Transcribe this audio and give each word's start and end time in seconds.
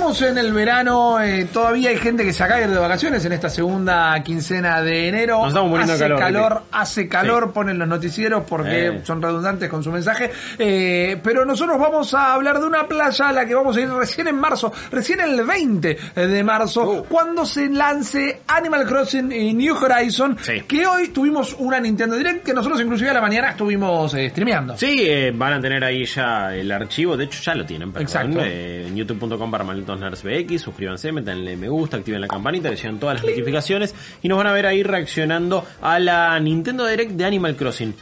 Seguimos 0.00 0.22
en 0.22 0.38
el 0.38 0.54
verano, 0.54 1.20
eh, 1.20 1.46
todavía 1.52 1.90
hay 1.90 1.98
gente 1.98 2.24
que 2.24 2.32
se 2.32 2.42
acaba 2.42 2.58
de 2.60 2.64
ir 2.68 2.72
de 2.72 2.78
vacaciones 2.78 3.22
en 3.26 3.32
esta 3.32 3.50
segunda 3.50 4.18
quincena 4.22 4.80
de 4.80 5.08
enero. 5.08 5.40
Nos 5.40 5.48
estamos 5.48 5.68
muriendo 5.68 5.92
hace 5.92 6.08
de 6.08 6.16
calor, 6.16 6.62
hace 6.72 7.06
calor, 7.06 7.52
ponen 7.52 7.78
los 7.78 7.86
noticieros 7.86 8.44
porque 8.48 8.86
Eh. 8.86 9.00
son 9.04 9.20
redundantes 9.20 9.68
con 9.68 9.84
su 9.84 9.92
mensaje. 9.92 10.30
Eh, 10.58 11.20
pero 11.22 11.44
nosotros 11.44 11.78
vamos 11.78 12.14
a 12.14 12.32
hablar 12.32 12.60
de 12.60 12.66
una 12.66 12.88
playa 12.88 13.28
a 13.28 13.32
la 13.34 13.44
que 13.44 13.54
vamos 13.54 13.76
a 13.76 13.80
ir 13.82 13.90
recién 13.90 14.26
en 14.28 14.36
marzo, 14.36 14.72
recién 14.90 15.20
el 15.20 15.44
20 15.44 15.98
de 16.14 16.44
marzo, 16.44 16.82
Uh. 16.90 17.04
cuando 17.04 17.44
se 17.44 17.68
lance 17.68 18.40
Animal 18.46 18.86
Crossing 18.86 19.30
y 19.30 19.52
New 19.52 19.76
Horizon, 19.76 20.38
Sí. 20.40 20.62
que 20.66 20.86
hoy 20.86 21.08
tuvimos 21.08 21.54
una 21.58 21.78
Nintendo 21.78 22.16
Direct 22.16 22.42
que 22.46 22.54
nosotros 22.54 22.80
inclusive 22.80 23.10
a 23.10 23.14
la 23.14 23.20
mañana 23.20 23.50
estuvimos 23.50 24.12
streameando. 24.12 24.78
Sí, 24.78 25.06
van 25.34 25.52
a 25.52 25.60
tener 25.60 25.84
ahí 25.84 26.06
ya 26.06 26.54
el 26.56 26.72
archivo, 26.72 27.18
de 27.18 27.24
hecho 27.24 27.42
ya 27.42 27.54
lo 27.54 27.66
tienen, 27.66 27.92
Exacto. 27.98 28.40
en 28.42 28.96
youtube.com 28.96 29.50
para 29.50 29.64
nerds 29.98 30.22
BX, 30.22 30.60
suscríbanse, 30.62 31.10
metanle 31.10 31.56
me 31.56 31.68
gusta, 31.68 31.96
activen 31.96 32.20
la 32.20 32.28
campanita, 32.28 32.70
les 32.70 32.80
llegan 32.82 33.00
todas 33.00 33.16
las 33.22 33.24
notificaciones 33.30 33.94
y 34.22 34.28
nos 34.28 34.38
van 34.38 34.46
a 34.46 34.52
ver 34.52 34.66
ahí 34.66 34.82
reaccionando 34.82 35.64
a 35.82 35.98
la 35.98 36.38
Nintendo 36.38 36.86
Direct 36.86 37.12
de 37.12 37.24
Animal 37.24 37.56
Crossing. 37.56 37.94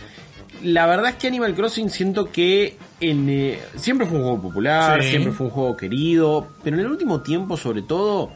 La 0.64 0.86
verdad 0.86 1.10
es 1.10 1.14
que 1.14 1.28
Animal 1.28 1.54
Crossing 1.54 1.88
siento 1.88 2.32
que 2.32 2.76
en, 3.00 3.28
eh, 3.28 3.60
siempre 3.76 4.06
fue 4.06 4.18
un 4.18 4.24
juego 4.24 4.42
popular, 4.42 5.00
Sí. 5.02 5.10
siempre 5.10 5.30
fue 5.32 5.46
un 5.46 5.52
juego 5.52 5.76
querido, 5.76 6.48
pero 6.64 6.76
en 6.76 6.80
el 6.84 6.90
último 6.90 7.20
tiempo 7.22 7.56
sobre 7.56 7.82
todo 7.82 8.30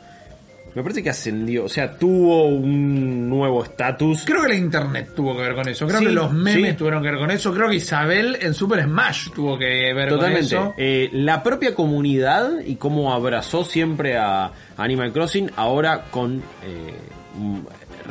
me 0.74 0.82
parece 0.82 1.02
que 1.02 1.10
ascendió, 1.10 1.64
o 1.64 1.68
sea, 1.68 1.98
tuvo 1.98 2.46
un 2.46 3.28
nuevo 3.28 3.62
estatus. 3.64 4.22
Creo 4.24 4.42
que 4.42 4.48
la 4.48 4.54
internet 4.54 5.10
tuvo 5.14 5.36
que 5.36 5.42
ver 5.42 5.54
con 5.54 5.68
eso. 5.68 5.86
Creo 5.86 5.98
Sí, 6.00 6.06
que 6.06 6.12
los 6.12 6.32
memes 6.32 6.70
sí. 6.70 6.76
tuvieron 6.76 7.02
que 7.02 7.10
ver 7.10 7.18
con 7.18 7.30
eso. 7.30 7.52
Creo 7.52 7.68
que 7.68 7.76
Isabel 7.76 8.38
en 8.40 8.54
Super 8.54 8.82
Smash 8.84 9.30
tuvo 9.34 9.58
que 9.58 9.92
ver 9.92 10.08
Totalmente. 10.08 10.54
con 10.56 10.62
eso. 10.68 10.74
Eh, 10.78 11.10
la 11.12 11.42
propia 11.42 11.74
comunidad 11.74 12.60
y 12.64 12.76
cómo 12.76 13.12
abrazó 13.12 13.64
siempre 13.64 14.16
a 14.16 14.50
Animal 14.76 15.12
Crossing, 15.12 15.50
ahora 15.56 16.04
con 16.10 16.38
eh, 16.64 16.94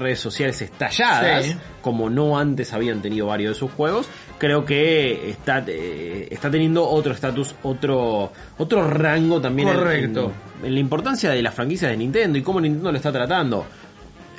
redes 0.01 0.19
sociales 0.19 0.61
estalladas, 0.61 1.45
Sí. 1.45 1.55
como 1.81 2.09
no 2.09 2.37
antes 2.37 2.73
habían 2.73 3.01
tenido 3.01 3.27
varios 3.27 3.55
de 3.55 3.59
sus 3.59 3.71
juegos, 3.71 4.07
creo 4.37 4.65
que 4.65 5.29
está, 5.29 5.63
eh, 5.67 6.27
está 6.31 6.49
teniendo 6.51 6.87
otro 6.87 7.13
estatus, 7.13 7.55
otro, 7.63 8.31
otro 8.57 8.87
rango 8.89 9.39
también 9.39 9.69
en- 9.69 9.75
Correcto. 9.75 10.33
En, 10.61 10.67
en 10.67 10.73
la 10.73 10.79
importancia 10.79 11.29
de 11.31 11.41
las 11.41 11.53
franquicias 11.53 11.91
de 11.91 11.97
Nintendo 11.97 12.37
y 12.37 12.41
cómo 12.41 12.59
Nintendo 12.59 12.91
lo 12.91 12.97
está 12.97 13.11
tratando. 13.11 13.65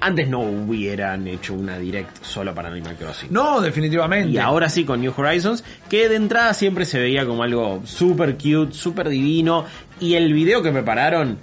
Antes 0.04 0.26
no 0.28 0.40
hubieran 0.40 1.28
hecho 1.28 1.54
una 1.54 1.78
direct 1.78 2.24
solo 2.24 2.52
para 2.52 2.68
Animal 2.70 2.96
Crossing. 2.96 3.32
No, 3.32 3.60
definitivamente. 3.60 4.30
Y 4.32 4.38
ahora 4.38 4.68
sí 4.68 4.84
con 4.84 5.00
New 5.00 5.14
Horizons, 5.16 5.62
que 5.88 6.08
de 6.08 6.16
entrada 6.16 6.54
siempre 6.54 6.84
se 6.84 6.98
veía 6.98 7.24
como 7.24 7.44
algo 7.44 7.82
super 7.84 8.34
cute, 8.36 8.72
super 8.74 9.08
divino. 9.08 9.64
Y 10.00 10.14
el 10.14 10.32
video 10.32 10.60
que 10.60 10.72
prepararon, 10.72 11.38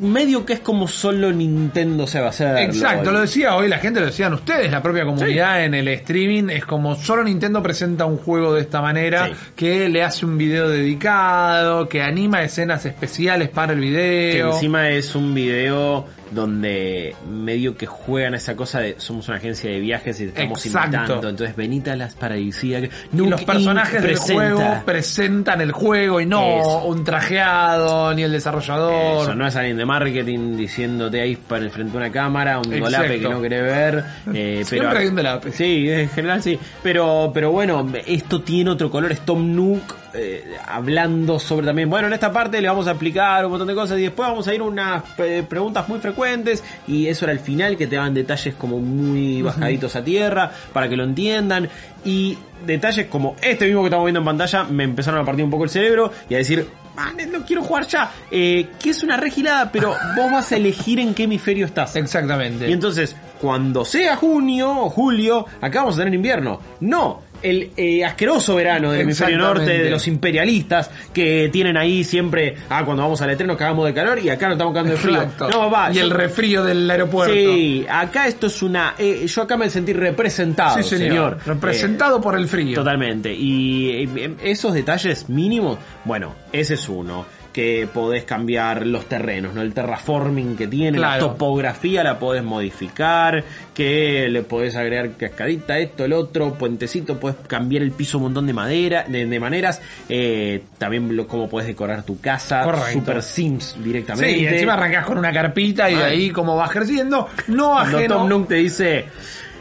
medio 0.00 0.44
que 0.44 0.54
es 0.54 0.60
como 0.60 0.86
solo 0.88 1.32
Nintendo 1.32 2.06
se 2.06 2.20
va 2.20 2.26
a 2.26 2.30
hacer. 2.30 2.56
Exacto, 2.58 3.10
lo 3.10 3.20
decía 3.20 3.54
hoy 3.56 3.68
la 3.68 3.78
gente, 3.78 4.00
lo 4.00 4.06
decían 4.06 4.32
ustedes, 4.34 4.70
la 4.70 4.82
propia 4.82 5.04
comunidad 5.04 5.64
en 5.64 5.74
el 5.74 5.88
streaming, 5.88 6.50
es 6.50 6.64
como 6.64 6.94
solo 6.96 7.24
Nintendo 7.24 7.62
presenta 7.62 8.04
un 8.04 8.16
juego 8.18 8.54
de 8.54 8.60
esta 8.62 8.80
manera, 8.82 9.26
Sí. 9.28 9.32
que 9.56 9.88
le 9.88 10.02
hace 10.02 10.24
un 10.26 10.36
video 10.38 10.68
dedicado, 10.68 11.88
que 11.88 12.02
anima 12.02 12.42
escenas 12.42 12.84
especiales 12.86 13.48
para 13.48 13.72
el 13.72 13.80
Que 13.80 13.86
video. 13.86 14.52
encima 14.54 14.90
es 14.90 15.14
un 15.14 15.34
video 15.34 16.06
donde 16.30 17.14
medio 17.30 17.76
que 17.76 17.86
juegan 17.86 18.34
esa 18.34 18.56
cosa 18.56 18.80
de 18.80 18.96
somos 18.98 19.28
una 19.28 19.36
agencia 19.38 19.70
de 19.70 19.80
viajes 19.80 20.20
y 20.20 20.24
te 20.24 20.28
estamos 20.30 20.64
Exacto. 20.66 20.96
invitando. 20.96 21.28
Entonces 21.28 21.56
venite 21.56 21.90
a 21.90 21.96
las 21.96 22.14
paradisíacas. 22.14 22.90
y 23.12 23.16
los 23.16 23.44
personajes 23.44 24.02
del 24.02 24.16
juego 24.16 24.82
presentan 24.84 25.60
el 25.60 25.72
juego 25.72 26.20
y 26.20 26.26
no 26.26 26.60
Eso. 26.60 26.84
un 26.86 27.04
trajeado 27.04 28.12
ni 28.14 28.22
el 28.22 28.32
desarrollador. 28.32 29.22
Eso, 29.22 29.34
no 29.34 29.46
es 29.46 29.56
alguien 29.56 29.76
de 29.76 29.84
marketing 29.86 30.56
diciéndote 30.56 31.20
ahí 31.20 31.36
para 31.36 31.68
frente 31.70 31.96
a 31.96 32.00
una 32.00 32.10
cámara, 32.12 32.58
un 32.58 32.72
Exacto. 32.72 32.84
dolape 32.96 33.20
que 33.20 33.28
no 33.28 33.40
querés 33.42 33.62
ver. 33.62 34.04
eh, 34.34 34.62
Siempre 34.66 34.88
pero, 34.88 35.00
hay 35.00 35.06
un 35.08 35.14
dolape. 35.16 35.52
Sí, 35.52 35.90
en 35.90 36.08
general 36.10 36.42
sí. 36.42 36.58
Pero, 36.82 37.30
pero 37.32 37.50
bueno, 37.52 37.86
esto 38.06 38.40
tiene 38.42 38.70
otro 38.70 38.90
color. 38.90 39.12
Es 39.12 39.20
Tom 39.20 39.54
Nook 39.54 39.94
eh, 40.16 40.56
hablando 40.66 41.38
sobre 41.38 41.66
también. 41.66 41.88
Bueno, 41.90 42.08
en 42.08 42.14
esta 42.14 42.32
parte 42.32 42.60
le 42.60 42.68
vamos 42.68 42.86
a 42.86 42.92
explicar 42.92 43.44
un 43.44 43.50
montón 43.52 43.68
de 43.68 43.74
cosas 43.74 43.98
y 43.98 44.02
después 44.02 44.28
vamos 44.28 44.46
a 44.48 44.54
ir 44.54 44.60
a 44.60 44.64
unas 44.64 45.02
eh, 45.18 45.44
preguntas 45.48 45.88
muy 45.88 45.98
frecuentes. 45.98 46.64
Y 46.88 47.06
eso 47.06 47.24
era 47.24 47.32
el 47.32 47.40
final 47.40 47.76
que 47.76 47.86
te 47.86 47.96
daban 47.96 48.14
detalles 48.14 48.54
como 48.54 48.78
muy 48.78 49.42
bajaditos 49.42 49.94
a 49.96 50.02
tierra 50.04 50.50
para 50.72 50.88
que 50.88 50.96
lo 50.96 51.04
entiendan. 51.04 51.68
Y 52.04 52.38
detalles 52.64 53.06
como 53.06 53.36
este 53.42 53.66
mismo 53.66 53.82
que 53.82 53.86
estamos 53.88 54.06
viendo 54.06 54.20
en 54.20 54.26
pantalla 54.26 54.64
me 54.64 54.84
empezaron 54.84 55.20
a 55.20 55.24
partir 55.24 55.44
un 55.44 55.50
poco 55.50 55.64
el 55.64 55.70
cerebro 55.70 56.10
y 56.28 56.34
a 56.34 56.38
decir. 56.38 56.66
"Ah, 56.98 57.12
no 57.30 57.44
quiero 57.44 57.62
jugar 57.62 57.86
ya. 57.86 58.10
Eh, 58.30 58.68
que 58.82 58.90
es 58.90 59.02
una 59.02 59.18
regilada, 59.18 59.70
pero 59.70 59.94
vos 60.16 60.30
vas 60.32 60.50
a 60.52 60.56
elegir 60.56 60.98
en 60.98 61.12
qué 61.14 61.24
hemisferio 61.24 61.66
estás. 61.66 61.94
Exactamente. 61.96 62.70
Y 62.70 62.72
entonces, 62.72 63.14
cuando 63.38 63.84
sea 63.84 64.16
junio 64.16 64.70
o 64.70 64.88
julio, 64.88 65.44
acá 65.60 65.80
vamos 65.80 65.96
a 65.96 65.98
tener 65.98 66.14
invierno. 66.14 66.58
No, 66.80 67.20
el 67.50 67.70
eh, 67.76 68.04
asqueroso 68.04 68.54
verano 68.56 68.90
del 68.92 69.02
hemisferio 69.02 69.38
norte 69.38 69.78
de 69.84 69.90
los 69.90 70.06
imperialistas 70.08 70.90
que 71.12 71.48
tienen 71.52 71.76
ahí 71.76 72.04
siempre, 72.04 72.56
ah, 72.68 72.84
cuando 72.84 73.02
vamos 73.02 73.20
al 73.22 73.30
estreno 73.30 73.56
cagamos 73.56 73.86
de 73.86 73.94
calor 73.94 74.18
y 74.18 74.28
acá 74.28 74.46
nos 74.48 74.54
estamos 74.54 74.72
cagando 74.74 74.92
de 74.92 74.98
frío. 74.98 75.22
Exacto. 75.22 75.48
No, 75.50 75.70
papá. 75.70 75.90
y 75.92 75.96
yo- 75.96 76.02
el 76.02 76.10
refrío 76.10 76.64
del 76.64 76.90
aeropuerto. 76.90 77.34
Sí, 77.34 77.86
acá 77.88 78.26
esto 78.26 78.46
es 78.48 78.62
una... 78.62 78.94
eh, 78.98 79.26
yo 79.26 79.42
acá 79.42 79.56
me 79.56 79.70
sentí 79.70 79.92
representado, 79.92 80.82
Sí, 80.82 80.96
señor. 80.96 81.38
Representado 81.46 82.20
por 82.20 82.36
el 82.36 82.48
frío. 82.48 82.74
Totalmente. 82.74 83.32
Y 83.32 84.04
eh, 84.16 84.34
esos 84.42 84.74
detalles 84.74 85.28
mínimos, 85.28 85.78
bueno, 86.04 86.34
ese 86.52 86.74
es 86.74 86.88
uno. 86.88 87.26
Que 87.56 87.88
podés 87.90 88.24
cambiar 88.24 88.86
los 88.86 89.06
terrenos, 89.06 89.54
¿no? 89.54 89.62
El 89.62 89.72
terraforming 89.72 90.58
que 90.58 90.66
tiene, 90.66 90.98
la 90.98 91.18
topografía 91.18 92.04
la 92.04 92.18
podés 92.18 92.44
modificar, 92.44 93.42
que 93.72 94.28
le 94.28 94.42
podés 94.42 94.76
agregar 94.76 95.12
cascadita, 95.12 95.78
esto, 95.78 96.04
el 96.04 96.12
otro, 96.12 96.52
puentecito, 96.52 97.18
podés 97.18 97.36
cambiar 97.46 97.82
el 97.82 97.92
piso 97.92 98.18
un 98.18 98.24
montón 98.24 98.46
de 98.46 98.52
madera, 98.52 99.06
de, 99.08 99.24
de 99.24 99.40
maneras, 99.40 99.80
eh, 100.06 100.64
también 100.76 101.16
lo, 101.16 101.26
cómo 101.26 101.48
podés 101.48 101.66
decorar 101.66 102.02
tu 102.02 102.20
casa, 102.20 102.62
Correcto. 102.62 102.92
super 102.92 103.22
Sims 103.22 103.76
directamente. 103.82 104.34
Sí, 104.34 104.42
y 104.42 104.46
encima 104.46 104.74
arrancás 104.74 105.06
con 105.06 105.16
una 105.16 105.32
carpita 105.32 105.88
y 105.88 105.94
de 105.94 106.04
ahí 106.04 106.30
como 106.30 106.56
vas 106.56 106.70
creciendo, 106.70 107.26
no 107.46 107.78
ajeno. 107.78 108.16
Tom 108.16 108.28
Nook 108.28 108.48
te 108.48 108.56
dice, 108.56 109.06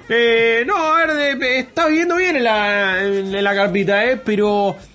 eh, 0.09 0.65
no, 0.67 0.75
a 0.75 1.05
ver, 1.05 1.41
está 1.41 1.87
viviendo 1.87 2.17
bien 2.17 2.35
en 2.35 2.43
la, 2.43 3.01
en 3.01 3.41
la 3.41 3.55
carpita, 3.55 4.03
eh, 4.03 4.19
pero 4.21 4.75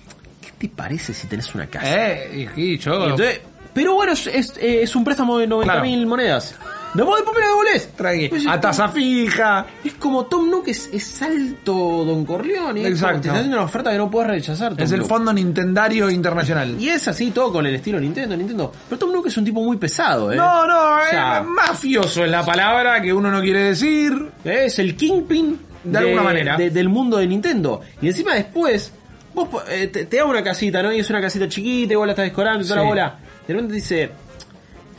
te 0.67 0.69
parece 0.75 1.13
si 1.13 1.27
tenés 1.27 1.53
una 1.55 1.67
casa? 1.67 2.11
Eh, 2.11 2.47
y, 2.55 2.61
y 2.73 2.77
yo 2.77 2.93
entonces, 3.03 3.41
pero 3.73 3.93
bueno, 3.95 4.11
es, 4.13 4.27
es, 4.27 4.53
es 4.61 4.95
un 4.95 5.03
préstamo 5.03 5.37
de 5.37 5.47
90 5.47 5.81
mil 5.81 6.05
monedas. 6.05 6.55
¿De 6.93 7.03
vos 7.03 7.15
después 7.15 7.37
me 7.37 7.41
lo 7.43 7.47
devolvés? 7.51 7.89
Tranqui, 7.95 8.27
Pues, 8.27 8.45
a 8.45 8.59
tasa 8.59 8.89
fija. 8.89 9.65
Es 9.81 9.93
como 9.93 10.25
Tom 10.25 10.49
Nook 10.51 10.67
es, 10.67 10.89
es 10.91 11.21
alto 11.21 12.03
Don 12.03 12.25
Corleone. 12.25 12.81
es 12.81 12.87
Exacto. 12.89 13.21
Te 13.21 13.27
está 13.29 13.37
haciendo 13.39 13.55
una 13.55 13.65
oferta 13.65 13.91
que 13.91 13.97
no 13.97 14.11
puedes 14.11 14.29
rechazar. 14.29 14.75
Tom 14.75 14.83
Es 14.83 14.91
el 14.91 15.03
fondo 15.05 15.31
Nintendario 15.31 16.09
Internacional. 16.09 16.75
Y 16.77 16.89
es 16.89 17.07
así 17.07 17.31
todo 17.31 17.53
con 17.53 17.65
el 17.65 17.75
estilo 17.75 17.97
Nintendo, 17.97 18.35
Nintendo. 18.35 18.73
Pero 18.89 18.99
Tom 18.99 19.13
Nook 19.13 19.27
es 19.27 19.37
un 19.37 19.45
tipo 19.45 19.63
muy 19.63 19.77
pesado, 19.77 20.33
¿eh? 20.33 20.35
No, 20.35 20.67
no, 20.67 20.95
O 20.97 21.09
sea, 21.09 21.37
eh, 21.37 21.43
mafioso 21.43 22.25
es 22.25 22.29
la 22.31 22.45
palabra 22.45 23.01
que 23.01 23.13
uno 23.13 23.31
no 23.31 23.39
quiere 23.39 23.61
decir. 23.67 24.11
Es 24.43 24.77
el 24.79 24.97
Kingpin 24.97 25.57
De 25.85 25.97
alguna 25.97 26.23
manera. 26.23 26.57
de- 26.57 26.71
del 26.71 26.89
mundo 26.89 27.15
de 27.19 27.25
Nintendo. 27.27 27.79
Y 28.01 28.07
encima 28.07 28.33
después, 28.35 28.91
vos 29.33 29.47
eh, 29.69 29.87
te, 29.87 30.05
te 30.05 30.17
da 30.17 30.25
una 30.25 30.43
casita, 30.43 30.81
¿no? 30.83 30.91
Y 30.93 30.99
es 30.99 31.09
una 31.09 31.21
casita 31.21 31.47
chiquita, 31.47 31.93
igual 31.93 32.07
la 32.07 32.13
estás 32.13 32.25
decorando 32.25 32.63
y 32.63 32.67
toda 32.67 32.79
Sí. 32.79 32.83
la 32.83 32.89
bola. 32.89 33.19
De 33.47 33.53
repente 33.53 33.73
dice, 33.75 34.09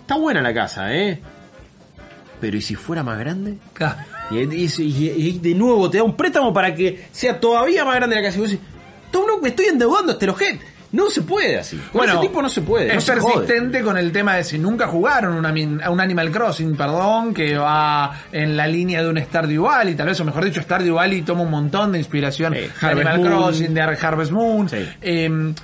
está 0.00 0.16
buena 0.16 0.40
la 0.42 0.52
casa, 0.54 0.94
¿eh? 0.94 1.20
Pero 2.40 2.56
¿y 2.56 2.60
si 2.62 2.74
fuera 2.74 3.02
más 3.02 3.18
grande? 3.18 3.56
Y, 4.30 4.38
y- 4.38 4.68
y- 4.78 5.28
y 5.28 5.38
de 5.38 5.54
nuevo 5.54 5.88
te 5.90 5.98
da 5.98 6.04
un 6.04 6.16
préstamo 6.16 6.52
para 6.52 6.74
que 6.74 7.06
sea 7.12 7.38
todavía 7.38 7.84
más 7.84 7.94
grande 7.96 8.16
la 8.16 8.22
casa. 8.22 8.38
Y 8.38 8.40
vos 8.40 8.50
decís, 8.50 8.66
Nook, 9.12 9.42
me 9.42 9.50
estoy 9.50 9.66
endeudando 9.66 10.12
este 10.12 10.28
ojete. 10.28 10.64
No 10.92 11.08
se 11.08 11.22
puede 11.22 11.58
así. 11.58 11.76
Con 11.78 12.00
Bueno, 12.00 12.12
ese 12.14 12.22
tipo 12.28 12.42
no 12.42 12.48
se 12.50 12.60
puede. 12.60 12.88
no 12.88 12.98
Es 12.98 13.08
jode. 13.10 13.20
persistente 13.22 13.82
con 13.82 13.96
el 13.96 14.12
tema 14.12 14.36
de 14.36 14.44
si 14.44 14.58
nunca 14.58 14.86
jugaron 14.86 15.34
una 15.34 15.50
un 15.90 16.00
Animal 16.00 16.30
Crossing, 16.30 16.76
perdón, 16.76 17.32
que 17.32 17.56
va 17.56 18.12
en 18.30 18.56
la 18.56 18.66
línea 18.66 19.02
de 19.02 19.08
un 19.08 19.18
Stardew 19.18 19.64
Valley, 19.64 19.94
tal 19.94 20.08
vez, 20.08 20.20
o 20.20 20.24
mejor 20.24 20.44
dicho, 20.44 20.60
Stardew 20.60 20.96
Valley 20.96 21.22
toma 21.22 21.42
un 21.42 21.50
montón 21.50 21.92
de 21.92 21.98
inspiración 21.98 22.52
Harvest 22.54 22.82
Animal 22.84 23.18
Moon. 23.20 23.42
Crossing, 23.42 23.74
de 23.74 23.80
Harvest 23.80 24.32
Moon. 24.32 24.68
Sí. 24.68 24.88
Eh, 25.00 25.54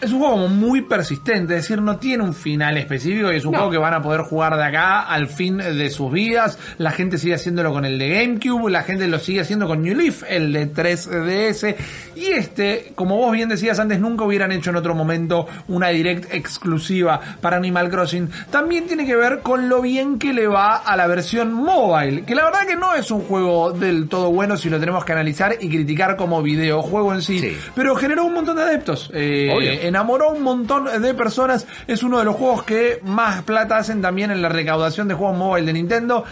es 0.00 0.12
un 0.12 0.18
juego 0.18 0.34
como 0.34 0.48
muy 0.48 0.82
persistente, 0.82 1.54
es 1.56 1.62
decir, 1.62 1.80
no 1.80 1.96
tiene 1.96 2.22
un 2.22 2.34
final 2.34 2.76
específico 2.76 3.32
y 3.32 3.36
es 3.36 3.44
un 3.44 3.52
No. 3.52 3.58
juego 3.58 3.72
que 3.72 3.78
van 3.78 3.94
a 3.94 4.02
poder 4.02 4.20
jugar 4.22 4.56
de 4.56 4.64
acá 4.64 5.00
al 5.02 5.26
fin 5.28 5.56
de 5.58 5.90
sus 5.90 6.12
vidas. 6.12 6.58
La 6.78 6.90
gente 6.90 7.16
sigue 7.18 7.34
haciéndolo 7.34 7.72
con 7.72 7.84
el 7.84 7.98
de 7.98 8.08
GameCube, 8.10 8.70
la 8.70 8.82
gente 8.82 9.08
lo 9.08 9.18
sigue 9.18 9.40
haciendo 9.40 9.66
con 9.66 9.82
New 9.82 9.96
Leaf, 9.96 10.22
el 10.28 10.52
de 10.52 10.66
3DS. 10.72 11.76
Y 12.14 12.26
este, 12.26 12.92
como 12.94 13.16
vos 13.16 13.32
bien 13.32 13.48
decías 13.48 13.78
antes, 13.78 13.98
nunca 14.00 14.24
hubieran 14.24 14.52
hecho 14.52 14.70
en 14.70 14.76
otro 14.76 14.94
momento 14.94 15.46
una 15.68 15.88
direct 15.88 16.32
exclusiva 16.32 17.20
para 17.40 17.56
Animal 17.56 17.90
Crossing. 17.90 18.28
También 18.50 18.86
tiene 18.86 19.06
que 19.06 19.16
ver 19.16 19.40
con 19.40 19.68
lo 19.68 19.80
bien 19.82 20.18
que 20.18 20.32
le 20.32 20.46
va 20.46 20.76
a 20.76 20.96
la 20.96 21.06
versión 21.06 21.52
mobile, 21.52 22.24
que 22.24 22.34
la 22.34 22.44
verdad 22.44 22.66
que 22.66 22.76
no 22.76 22.94
es 22.94 23.10
un 23.10 23.22
juego 23.22 23.72
del 23.72 24.08
todo 24.08 24.30
bueno 24.30 24.56
si 24.56 24.68
lo 24.70 24.78
tenemos 24.80 25.04
que 25.04 25.12
analizar 25.12 25.56
y 25.60 25.68
criticar 25.68 26.16
como 26.16 26.42
videojuego 26.42 27.14
en 27.14 27.22
sí, 27.22 27.38
Sí. 27.38 27.56
pero 27.74 27.94
generó 27.96 28.24
un 28.24 28.34
montón 28.34 28.56
de 28.56 28.62
adeptos. 28.62 29.10
Eh, 29.14 29.50
Obvio. 29.54 29.72
Enamoró 29.86 30.30
un 30.30 30.42
montón 30.42 30.84
de 31.00 31.14
personas. 31.14 31.66
Es 31.86 32.02
uno 32.02 32.18
de 32.18 32.24
los 32.24 32.36
juegos 32.36 32.64
que 32.64 33.00
más 33.02 33.42
plata 33.42 33.78
hacen 33.78 34.02
también 34.02 34.30
en 34.30 34.42
la 34.42 34.48
recaudación 34.48 35.08
de 35.08 35.14
juegos 35.14 35.36
móvil 35.36 35.66
de 35.66 35.72
Nintendo. 35.72 36.24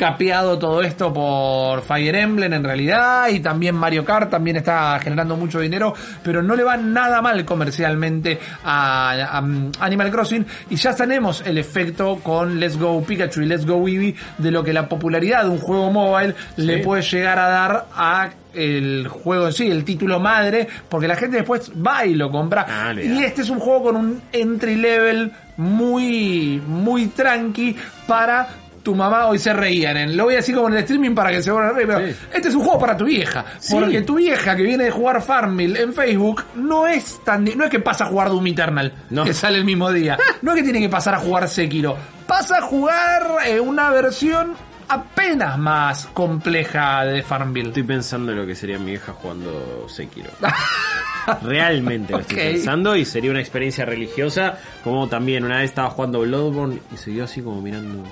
Capeado 0.00 0.58
todo 0.58 0.80
esto 0.80 1.12
por 1.12 1.82
Fire 1.82 2.14
Emblem 2.14 2.50
en 2.54 2.64
realidad 2.64 3.28
y 3.28 3.40
también 3.40 3.74
Mario 3.74 4.02
Kart 4.02 4.30
también 4.30 4.56
está 4.56 4.98
generando 4.98 5.36
mucho 5.36 5.60
dinero, 5.60 5.92
pero 6.22 6.42
no 6.42 6.56
le 6.56 6.64
va 6.64 6.78
nada 6.78 7.20
mal 7.20 7.44
comercialmente 7.44 8.38
a, 8.64 9.36
a, 9.36 9.40
um, 9.42 9.70
Animal 9.78 10.10
Crossing 10.10 10.46
y 10.70 10.76
ya 10.76 10.96
tenemos 10.96 11.42
el 11.44 11.58
efecto 11.58 12.18
con 12.22 12.58
Let's 12.58 12.78
Go 12.78 13.04
Pikachu 13.04 13.42
y 13.42 13.46
Let's 13.46 13.66
Go 13.66 13.86
Eevee 13.86 14.14
de 14.38 14.50
lo 14.50 14.64
que 14.64 14.72
la 14.72 14.88
popularidad 14.88 15.42
de 15.42 15.50
un 15.50 15.58
juego 15.58 15.90
móvil 15.90 16.34
le 16.56 16.78
puede 16.78 17.02
llegar 17.02 17.38
a 17.38 17.48
dar 17.50 17.86
a 17.94 18.30
el 18.54 19.06
juego 19.06 19.48
en 19.48 19.52
sí, 19.52 19.70
el 19.70 19.84
título 19.84 20.18
madre, 20.18 20.66
porque 20.88 21.06
la 21.06 21.16
gente 21.16 21.36
después 21.36 21.70
va 21.86 22.06
y 22.06 22.14
lo 22.14 22.30
compra. 22.30 22.64
Ah, 22.66 22.94
y 22.94 23.22
este 23.22 23.42
es 23.42 23.50
un 23.50 23.60
juego 23.60 23.84
con 23.84 23.96
un 23.96 24.22
entry 24.32 24.76
level 24.76 25.30
muy, 25.58 26.62
muy 26.66 27.08
tranqui 27.08 27.76
para 28.06 28.48
tu 28.82 28.94
mamá 28.94 29.26
hoy 29.26 29.38
se 29.38 29.52
reían 29.52 29.96
en, 29.96 30.16
lo 30.16 30.24
voy 30.24 30.34
a 30.34 30.36
decir 30.38 30.54
como 30.54 30.68
en 30.68 30.74
el 30.74 30.80
streaming 30.80 31.14
para 31.14 31.30
que 31.30 31.42
se 31.42 31.50
vuelvan 31.50 31.70
a 31.70 31.74
reír, 31.74 31.86
pero 31.88 32.06
Sí. 32.08 32.16
este 32.32 32.48
es 32.48 32.54
un 32.54 32.62
juego 32.62 32.78
para 32.78 32.96
tu 32.96 33.04
vieja, 33.04 33.44
Sí. 33.58 33.74
porque 33.74 34.02
tu 34.02 34.16
vieja 34.16 34.56
que 34.56 34.62
viene 34.62 34.84
de 34.84 34.90
jugar 34.90 35.22
Farmville 35.22 35.80
en 35.80 35.92
Facebook 35.92 36.42
no 36.54 36.86
es 36.86 37.20
tan, 37.24 37.44
no 37.44 37.64
es 37.64 37.70
que 37.70 37.80
pasa 37.80 38.04
a 38.04 38.06
jugar 38.08 38.28
Doom 38.28 38.46
Eternal, 38.46 38.92
No. 39.10 39.24
que 39.24 39.34
sale 39.34 39.58
el 39.58 39.64
mismo 39.64 39.92
día, 39.92 40.16
no 40.42 40.52
es 40.52 40.56
que 40.58 40.62
tiene 40.62 40.80
que 40.80 40.88
pasar 40.88 41.14
a 41.14 41.18
jugar 41.18 41.48
Sekiro, 41.48 41.96
pasa 42.26 42.58
a 42.58 42.62
jugar 42.62 43.26
eh, 43.46 43.60
una 43.60 43.90
versión 43.90 44.54
apenas 44.88 45.56
más 45.56 46.06
compleja 46.06 47.04
de 47.04 47.22
Farmville. 47.22 47.68
Estoy 47.68 47.84
pensando 47.84 48.32
en 48.32 48.38
lo 48.38 48.46
que 48.46 48.56
sería 48.56 48.76
mi 48.78 48.92
hija 48.94 49.12
jugando 49.12 49.86
Sekiro. 49.88 50.30
Realmente 51.42 52.12
lo 52.12 52.20
estoy 52.20 52.36
pensando 52.36 52.96
y 52.96 53.04
sería 53.04 53.30
una 53.30 53.40
experiencia 53.40 53.84
religiosa. 53.84 54.54
Como 54.82 55.08
también 55.08 55.44
una 55.44 55.58
vez 55.58 55.66
estaba 55.70 55.90
jugando 55.90 56.20
Bloodborne 56.20 56.80
y 56.92 56.96
siguió 56.96 57.24
así 57.24 57.40
como 57.42 57.60
mirando. 57.62 58.02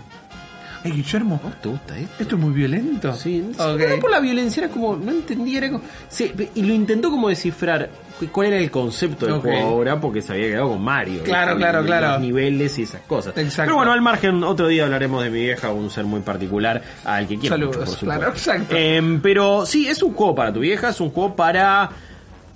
Ay, 0.85 0.93
Guillermo, 0.93 1.41
¿Te 1.63 1.69
gusta 1.69 1.99
esto? 1.99 2.15
esto 2.23 2.37
es 2.37 2.41
muy 2.41 2.53
violento. 2.53 3.13
Sí, 3.15 3.45
no 3.57 3.79
era 3.79 3.97
por 4.01 4.11
la 4.11 4.21
violencia, 4.21 4.65
era 4.65 4.73
como, 4.73 4.97
no 4.97 5.11
entendía, 5.11 5.59
era 5.59 5.71
como, 5.71 5.83
sí, 6.09 6.33
y 6.55 6.63
lo 6.63 6.73
intentó 6.73 7.11
como 7.11 7.29
descifrar 7.29 7.91
cu- 8.19 8.29
cuál 8.29 8.49
era 8.49 8.59
el 8.59 8.71
concepto 8.71 9.27
del 9.27 9.41
juego 9.41 9.69
ahora, 9.69 10.01
porque 10.01 10.23
se 10.23 10.33
había 10.33 10.47
quedado 10.49 10.69
con 10.71 10.83
Mario. 10.83 11.23
Claro, 11.25 11.57
claro, 11.57 11.83
Y 11.83 11.87
claro. 11.87 12.09
Los 12.13 12.21
niveles 12.21 12.79
y 12.79 12.83
esas 12.83 13.01
cosas. 13.03 13.37
Exacto. 13.37 13.63
Pero 13.71 13.77
bueno, 13.77 13.93
al 13.93 14.01
margen, 14.03 14.43
otro 14.45 14.69
día 14.69 14.85
hablaremos 14.85 15.25
de 15.25 15.31
mi 15.31 15.41
vieja, 15.41 15.71
un 15.73 15.91
ser 15.91 16.05
muy 16.05 16.21
particular, 16.21 16.81
al 17.05 17.27
que 17.27 17.39
quiero 17.39 17.57
Saludos, 17.57 17.77
mucho, 17.79 17.91
por 17.91 17.99
claro, 18.01 18.29
exacto. 18.29 18.75
Em, 18.77 19.21
pero 19.21 19.67
sí, 19.67 19.89
es 19.89 20.03
un 20.03 20.15
juego 20.15 20.35
para 20.35 20.53
tu 20.53 20.61
vieja, 20.61 20.91
es 20.91 21.01
un 21.01 21.11
juego 21.11 21.35
para... 21.35 21.91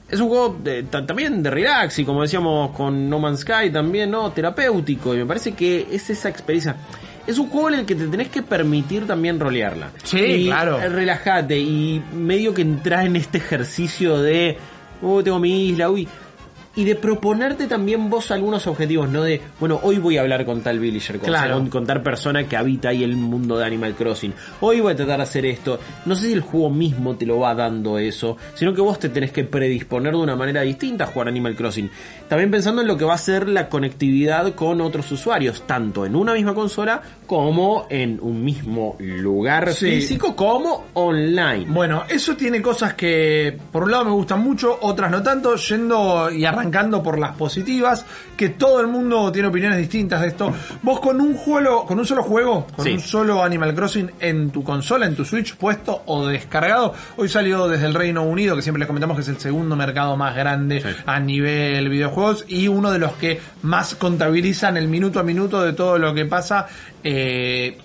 Es 0.09 0.21
un 0.21 0.29
juego 0.29 0.59
de- 0.63 0.83
ta- 0.83 1.07
también 1.07 1.43
de 1.43 1.51
relax 1.51 1.99
y 1.99 2.05
como 2.05 2.21
decíamos 2.21 2.73
con 2.77 3.09
No 3.09 3.19
Man's 3.19 3.41
Sky 3.41 3.71
también, 3.73 4.11
¿no? 4.11 4.31
Terapéutico 4.31 5.15
y 5.15 5.19
me 5.19 5.25
parece 5.27 5.53
que 5.53 5.89
es 5.91 6.11
esa 6.11 6.29
experiencia. 6.29 6.77
Es 7.27 7.39
un 7.39 7.49
juego 7.49 7.69
en 7.69 7.75
el 7.81 7.87
que 7.87 7.95
te 7.95 8.07
tenés 8.09 8.29
que 8.29 8.43
permitir 8.43 9.07
también 9.07 9.39
rolearla. 9.39 9.91
Sí, 10.03 10.19
Y, 10.21 10.47
claro. 10.47 10.81
eh, 10.81 10.89
Relájate 10.89 11.59
y 11.59 12.03
medio 12.15 12.53
que 12.53 12.63
entras 12.63 13.07
en 13.07 13.17
este 13.17 13.39
ejercicio 13.39 14.19
de, 14.21 14.57
oh, 15.03 15.23
tengo 15.23 15.39
mi 15.39 15.69
isla, 15.69 15.89
uy. 15.91 16.09
Y 16.75 16.85
de 16.85 16.95
proponerte 16.97 17.67
también 17.67 18.09
vos 18.09 18.31
algunos 18.31 18.67
objetivos, 18.67 19.07
no 19.11 19.23
de, 19.23 19.43
bueno, 19.61 19.79
hoy 19.83 19.99
voy 19.99 20.17
a 20.17 20.23
hablar 20.23 20.47
con 20.47 20.63
tal 20.63 20.79
villager, 20.79 21.19
con, 21.19 21.27
Claro. 21.29 21.57
con, 21.57 21.69
con 21.69 21.87
tal 21.87 22.03
persona 22.03 22.49
que 22.49 22.57
habita 22.57 22.89
ahí 22.89 23.05
el 23.05 23.15
mundo 23.15 23.59
de 23.59 23.67
Animal 23.67 23.95
Crossing. 23.95 24.33
Hoy 24.63 24.81
voy 24.81 24.95
a 24.95 24.97
tratar 24.97 25.19
de 25.19 25.23
hacer 25.25 25.45
esto. 25.45 25.79
No 26.07 26.15
sé 26.17 26.29
si 26.29 26.33
el 26.33 26.41
juego 26.41 26.71
mismo 26.71 27.15
te 27.17 27.27
lo 27.27 27.39
va 27.41 27.55
dando 27.55 27.99
eso, 27.99 28.39
sino 28.55 28.73
que 28.73 28.81
vos 28.81 28.99
te 28.99 29.11
tenés 29.11 29.33
que 29.33 29.45
predisponer 29.45 30.13
de 30.15 30.19
una 30.21 30.35
manera 30.35 30.63
distinta 30.63 31.05
a 31.05 31.09
jugar 31.09 31.29
Animal 31.29 31.55
Crossing. 31.57 31.91
También 32.27 32.51
pensando 32.51 32.81
en 32.81 32.89
lo 32.89 32.97
que 32.97 33.05
va 33.05 33.15
a 33.15 33.19
ser 33.19 33.51
la 33.51 33.69
conectividad 33.69 34.55
con 34.55 34.81
otros 34.81 35.13
usuarios, 35.13 35.67
tanto 35.67 36.07
en 36.07 36.17
una 36.17 36.33
misma 36.33 36.55
consola 36.55 37.03
como 37.27 37.87
en 37.91 38.19
un 38.23 38.43
mismo 38.43 38.97
lugar 38.99 39.75
Sí. 39.75 39.91
físico 39.91 40.35
como 40.35 40.87
online. 40.95 41.67
Bueno, 41.69 42.05
eso 42.09 42.35
tiene 42.35 42.63
cosas 42.63 42.95
que 42.95 43.59
por 43.71 43.83
un 43.85 43.91
lado 43.91 44.07
me 44.07 44.11
gustan 44.13 44.41
mucho, 44.43 44.79
otras 44.81 45.11
no 45.11 45.23
tanto, 45.23 45.55
yendo 45.57 46.31
y 46.31 46.47
arrancando 46.47 46.62
por 47.03 47.19
las 47.19 47.37
positivas, 47.37 48.05
que 48.37 48.51
todo 48.51 48.81
el 48.81 48.87
mundo 48.87 49.31
tiene 49.33 49.49
opiniones 49.49 49.79
distintas 49.79 50.21
de 50.21 50.29
esto. 50.29 50.53
Vos 50.83 51.01
con 51.01 51.21
un 51.21 51.35
juego, 51.35 51.85
con 51.87 51.99
un 51.99 52.07
solo 52.07 52.23
juego, 52.23 52.67
con 52.77 52.85
Sí. 52.85 52.93
un 52.93 53.01
solo 53.01 53.43
Animal 53.43 53.75
Crossing 53.75 54.11
en 54.21 54.51
tu 54.51 54.63
consola, 54.63 55.07
en 55.07 55.15
tu 55.17 55.25
Switch 55.25 55.57
puesto 55.57 56.03
o 56.07 56.27
descargado, 56.27 56.95
hoy 57.17 57.29
salió 57.29 57.69
desde 57.69 57.87
el 57.87 57.95
Reino 57.95 58.23
Unido, 58.23 58.55
que 58.57 58.63
siempre 58.63 58.79
les 58.81 58.87
comentamos 58.87 59.17
que 59.17 59.23
es 59.23 59.29
el 59.29 59.39
segundo 59.39 59.77
mercado 59.77 60.17
más 60.17 60.35
grande 60.37 60.81
Sí. 60.81 60.89
a 61.07 61.21
nivel 61.21 61.89
videojuegos 61.89 62.45
y 62.49 62.69
uno 62.69 62.91
de 62.91 62.99
los 62.99 63.13
que 63.13 63.41
más 63.63 63.95
contabilizan 63.95 64.77
el 64.77 64.89
minuto 64.89 65.21
a 65.21 65.23
minuto 65.23 65.63
de 65.63 65.73
todo 65.73 65.99
lo 65.99 66.15
que 66.15 66.25
pasa. 66.27 66.67
Eh, 67.05 67.79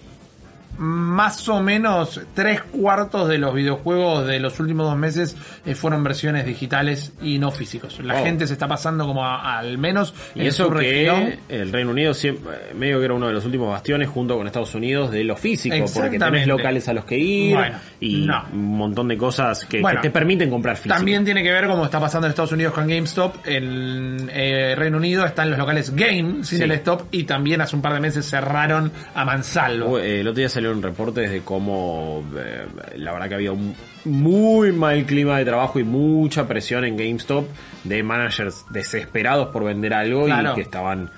más 0.77 1.47
o 1.49 1.61
menos 1.61 2.21
tres 2.33 2.61
cuartos 2.61 3.27
de 3.29 3.37
los 3.37 3.53
videojuegos 3.53 4.25
de 4.27 4.39
los 4.39 4.59
últimos 4.59 4.87
dos 4.87 4.97
meses 4.97 5.35
eh, 5.65 5.75
fueron 5.75 6.03
versiones 6.03 6.45
digitales 6.45 7.13
y 7.21 7.39
no 7.39 7.51
físicos. 7.51 7.99
La 8.03 8.19
Oh. 8.21 8.23
gente 8.23 8.47
se 8.47 8.53
está 8.53 8.67
pasando 8.67 9.05
como 9.05 9.25
a- 9.25 9.57
al 9.57 9.77
menos 9.77 10.13
Y 10.35 10.41
en 10.41 10.47
eso 10.47 10.69
que 10.71 11.37
el 11.49 11.71
Reino 11.71 11.91
Unido 11.91 12.13
siempre, 12.13 12.51
medio 12.75 12.99
que 12.99 13.05
era 13.05 13.13
uno 13.13 13.27
de 13.27 13.33
los 13.33 13.45
últimos 13.45 13.69
bastiones 13.69 14.09
junto 14.09 14.37
con 14.37 14.45
Estados 14.47 14.73
Unidos 14.75 15.11
de 15.11 15.23
lo 15.23 15.35
físico, 15.35 15.75
porque 15.93 16.19
tenés 16.19 16.47
locales 16.47 16.87
a 16.87 16.93
los 16.93 17.05
que 17.05 17.17
ir 17.17 17.55
Bueno, 17.55 17.77
y 17.99 18.25
no. 18.25 18.45
un 18.53 18.77
montón 18.77 19.07
de 19.07 19.17
cosas 19.17 19.65
que, 19.65 19.81
Bueno, 19.81 20.01
que 20.01 20.07
te 20.09 20.11
permiten 20.13 20.49
comprar 20.49 20.75
físico. 20.77 20.95
También 20.95 21.25
tiene 21.25 21.43
que 21.43 21.51
ver 21.51 21.67
como 21.67 21.85
está 21.85 21.99
pasando 21.99 22.27
en 22.27 22.31
Estados 22.31 22.51
Unidos 22.51 22.73
con 22.73 22.87
GameStop. 22.87 23.35
En 23.45 24.29
eh, 24.31 24.75
Reino 24.77 24.97
Unido 24.97 25.25
están 25.25 25.49
los 25.49 25.57
locales 25.59 25.93
Game 25.95 26.43
sin 26.43 26.57
Sí. 26.59 26.63
el 26.63 26.71
stop 26.71 27.03
y 27.11 27.23
también 27.23 27.61
hace 27.61 27.75
un 27.75 27.81
par 27.81 27.93
de 27.93 27.99
meses 27.99 28.29
cerraron 28.29 28.91
a 29.15 29.25
mansalvo. 29.25 29.99
Eh, 29.99 30.21
El 30.21 30.27
otro 30.27 30.37
día 30.39 30.49
salieron 30.67 30.81
reportes 30.83 31.31
de 31.31 31.41
cómo 31.41 32.23
eh, 32.37 32.65
la 32.97 33.13
verdad 33.13 33.29
que 33.29 33.35
había 33.35 33.51
un 33.53 33.73
muy 34.05 34.71
mal 34.71 35.05
clima 35.05 35.37
de 35.37 35.45
trabajo 35.45 35.79
y 35.79 35.83
mucha 35.83 36.47
presión 36.47 36.83
en 36.85 36.97
GameStop 36.97 37.45
de 37.83 38.03
managers 38.03 38.65
desesperados 38.69 39.47
por 39.47 39.63
vender 39.63 39.93
algo 39.93 40.25
Claro. 40.25 40.51
y 40.51 40.55
que 40.55 40.61
estaban 40.61 41.09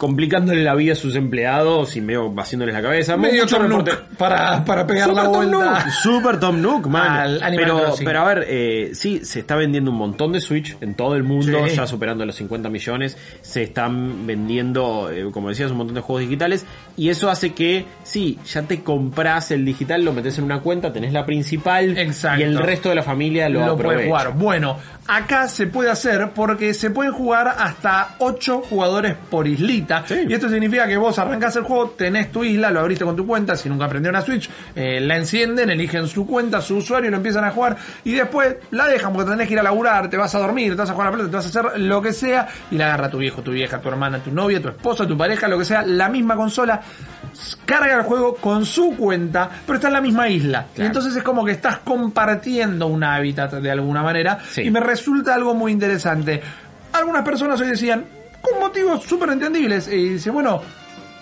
complicándole 0.00 0.64
la 0.64 0.74
vida 0.74 0.94
a 0.94 0.96
sus 0.96 1.14
empleados 1.14 1.94
y 1.94 2.00
medio 2.00 2.30
vaciándoles 2.32 2.74
la 2.74 2.80
cabeza. 2.80 3.18
Medio 3.18 3.42
Mucho 3.42 3.56
Tom 3.58 3.66
reporte- 3.66 3.90
Nook 3.90 4.16
para, 4.16 4.64
para 4.64 4.86
pegar 4.86 5.10
Super 5.10 5.22
la 5.24 5.30
Tom 5.30 5.36
vuelta. 5.50 5.56
Nook, 5.84 5.90
Super 5.92 6.40
Tom 6.40 6.62
Nook, 6.62 6.86
man. 6.86 7.38
Pero, 7.54 7.94
pero 8.02 8.20
a 8.20 8.24
ver, 8.24 8.46
eh, 8.48 8.90
sí, 8.94 9.20
se 9.26 9.40
está 9.40 9.56
vendiendo 9.56 9.90
un 9.90 9.98
montón 9.98 10.32
de 10.32 10.40
Switch 10.40 10.74
en 10.80 10.94
todo 10.94 11.16
el 11.16 11.22
mundo, 11.22 11.68
Sí. 11.68 11.76
ya 11.76 11.86
superando 11.86 12.24
los 12.24 12.34
50 12.36 12.70
millones. 12.70 13.18
Se 13.42 13.62
están 13.62 14.26
vendiendo, 14.26 15.10
eh, 15.10 15.26
como 15.30 15.50
decías, 15.50 15.70
un 15.70 15.76
montón 15.76 15.94
de 15.96 16.00
juegos 16.00 16.22
digitales. 16.22 16.64
Y 16.96 17.10
eso 17.10 17.28
hace 17.30 17.52
que, 17.52 17.84
sí, 18.02 18.38
ya 18.50 18.62
te 18.62 18.80
compras 18.82 19.50
el 19.50 19.66
digital, 19.66 20.02
lo 20.02 20.14
metes 20.14 20.38
en 20.38 20.44
una 20.44 20.60
cuenta, 20.60 20.94
tenés 20.94 21.12
la 21.12 21.26
principal. 21.26 21.98
Exacto. 21.98 22.40
Y 22.40 22.44
el 22.44 22.56
resto 22.58 22.88
de 22.88 22.94
la 22.94 23.02
familia 23.02 23.50
lo, 23.50 23.66
lo 23.66 23.76
puede 23.76 24.06
jugar. 24.06 24.32
Bueno, 24.34 24.78
acá 25.06 25.46
se 25.48 25.66
puede 25.66 25.90
hacer 25.90 26.30
porque 26.34 26.72
se 26.72 26.88
pueden 26.90 27.12
jugar 27.12 27.48
hasta 27.58 28.14
8 28.20 28.62
jugadores 28.68 29.14
por 29.30 29.46
islita. 29.46 29.89
Sí. 30.06 30.26
Y 30.28 30.34
esto 30.34 30.48
significa 30.48 30.86
que 30.86 30.96
vos 30.96 31.18
arrancás 31.18 31.56
el 31.56 31.62
juego, 31.64 31.90
tenés 31.90 32.30
tu 32.30 32.44
isla, 32.44 32.70
lo 32.70 32.80
abriste 32.80 33.04
con 33.04 33.16
tu 33.16 33.26
cuenta, 33.26 33.56
si 33.56 33.68
nunca 33.68 33.86
aprendió 33.86 34.10
una 34.10 34.22
Switch, 34.22 34.48
eh, 34.74 35.00
la 35.00 35.16
encienden, 35.16 35.70
eligen 35.70 36.06
su 36.06 36.26
cuenta, 36.26 36.60
su 36.60 36.76
usuario 36.76 37.08
y 37.08 37.10
lo 37.10 37.16
empiezan 37.16 37.44
a 37.44 37.50
jugar. 37.50 37.76
Y 38.04 38.12
después 38.12 38.56
la 38.70 38.86
dejan 38.86 39.12
porque 39.12 39.30
tenés 39.30 39.46
que 39.48 39.54
ir 39.54 39.60
a 39.60 39.62
laburar, 39.62 40.08
te 40.08 40.16
vas 40.16 40.34
a 40.34 40.38
dormir, 40.38 40.72
te 40.72 40.76
vas 40.76 40.90
a 40.90 40.92
jugar 40.92 41.08
a 41.08 41.10
la 41.10 41.16
pelota, 41.16 41.30
te 41.30 41.36
vas 41.36 41.46
a 41.46 41.48
hacer 41.48 41.80
lo 41.80 42.02
que 42.02 42.12
sea. 42.12 42.48
Y 42.70 42.76
la 42.76 42.86
agarra 42.86 43.10
tu 43.10 43.18
viejo, 43.18 43.42
tu 43.42 43.50
vieja, 43.50 43.80
tu 43.80 43.88
hermana, 43.88 44.18
tu 44.18 44.30
novia, 44.30 44.60
tu 44.60 44.68
esposa, 44.68 45.06
tu 45.06 45.16
pareja, 45.16 45.48
lo 45.48 45.58
que 45.58 45.64
sea, 45.64 45.82
la 45.82 46.08
misma 46.08 46.36
consola. 46.36 46.80
Carga 47.64 47.96
el 47.96 48.02
juego 48.02 48.34
con 48.36 48.64
su 48.64 48.96
cuenta, 48.96 49.48
pero 49.66 49.76
está 49.76 49.88
en 49.88 49.94
la 49.94 50.00
misma 50.00 50.28
isla. 50.28 50.66
Y 50.76 50.82
entonces 50.82 51.14
es 51.14 51.22
como 51.22 51.44
que 51.44 51.52
estás 51.52 51.78
compartiendo 51.78 52.86
un 52.86 53.04
hábitat 53.04 53.52
de 53.54 53.70
alguna 53.70 54.02
manera. 54.02 54.38
Sí. 54.50 54.62
Y 54.62 54.70
me 54.70 54.80
resulta 54.80 55.34
algo 55.34 55.54
muy 55.54 55.72
interesante. 55.72 56.42
algunas 56.92 57.22
personas 57.22 57.60
hoy 57.60 57.68
decían, 57.68 58.04
con 58.40 58.58
motivos 58.58 59.02
súper 59.04 59.30
entendibles, 59.30 59.88
y 59.88 60.10
dice, 60.10 60.30
bueno, 60.30 60.60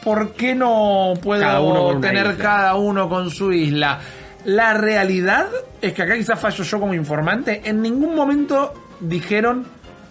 ¿por 0.02 0.32
qué 0.32 0.54
no 0.54 1.14
puedo 1.22 1.42
Cada 1.42 1.60
uno 1.60 2.00
tener 2.00 2.36
cada 2.36 2.76
uno 2.76 3.08
con 3.08 3.30
su 3.30 3.52
isla? 3.52 4.00
La 4.44 4.74
realidad 4.74 5.48
es 5.80 5.92
que 5.92 6.02
acá 6.02 6.16
quizás 6.16 6.38
fallo 6.38 6.64
yo 6.64 6.80
como 6.80 6.94
informante, 6.94 7.62
en 7.64 7.82
ningún 7.82 8.14
momento 8.14 8.72
dijeron 9.00 9.66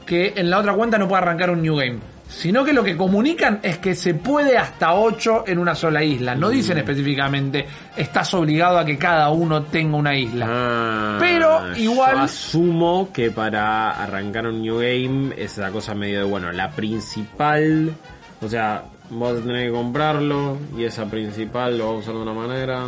que 0.06 0.34
en 0.36 0.50
la 0.50 0.60
otra 0.60 0.74
cuenta 0.74 0.98
no 0.98 1.08
puede 1.08 1.22
arrancar 1.22 1.50
un 1.50 1.62
New 1.62 1.76
Game. 1.76 2.00
Sino 2.30 2.64
que 2.66 2.74
lo 2.74 2.84
que 2.84 2.98
comunican 2.98 3.60
es 3.64 3.78
que 3.78 3.96
se 3.96 4.14
puede 4.14 4.58
hasta 4.58 4.94
8 4.96 5.46
en 5.48 5.60
una 5.60 5.74
sola 5.76 6.04
isla. 6.04 6.36
No 6.36 6.50
Mm. 6.50 6.52
dicen 6.52 6.78
específicamente, 6.78 7.66
estás 7.96 8.34
obligado 8.34 8.78
a 8.80 8.86
que 8.86 8.98
cada 8.98 9.30
uno 9.32 9.64
tenga 9.64 9.96
una 9.98 10.16
isla. 10.16 10.46
Ah, 10.50 11.18
Pero 11.20 11.76
igual- 11.78 12.16
Yo 12.18 12.22
asumo 12.24 13.10
que 13.14 13.32
para 13.32 13.92
arrancar 13.92 14.46
un 14.48 14.62
new 14.62 14.78
game 14.80 15.34
es 15.38 15.58
la 15.58 15.72
cosa 15.72 15.96
medio 15.96 16.20
de, 16.20 16.26
bueno, 16.26 16.52
la 16.52 16.70
principal. 16.72 17.94
O 18.42 18.48
sea, 18.50 18.84
vos 19.10 19.42
tenés 19.44 19.68
que 19.68 19.72
comprarlo 19.72 20.58
y 20.78 20.84
esa 20.84 21.06
principal 21.06 21.78
lo 21.78 21.88
vas 21.88 21.96
a 21.96 22.00
usar 22.00 22.14
de 22.16 22.22
una 22.22 22.34
manera. 22.34 22.84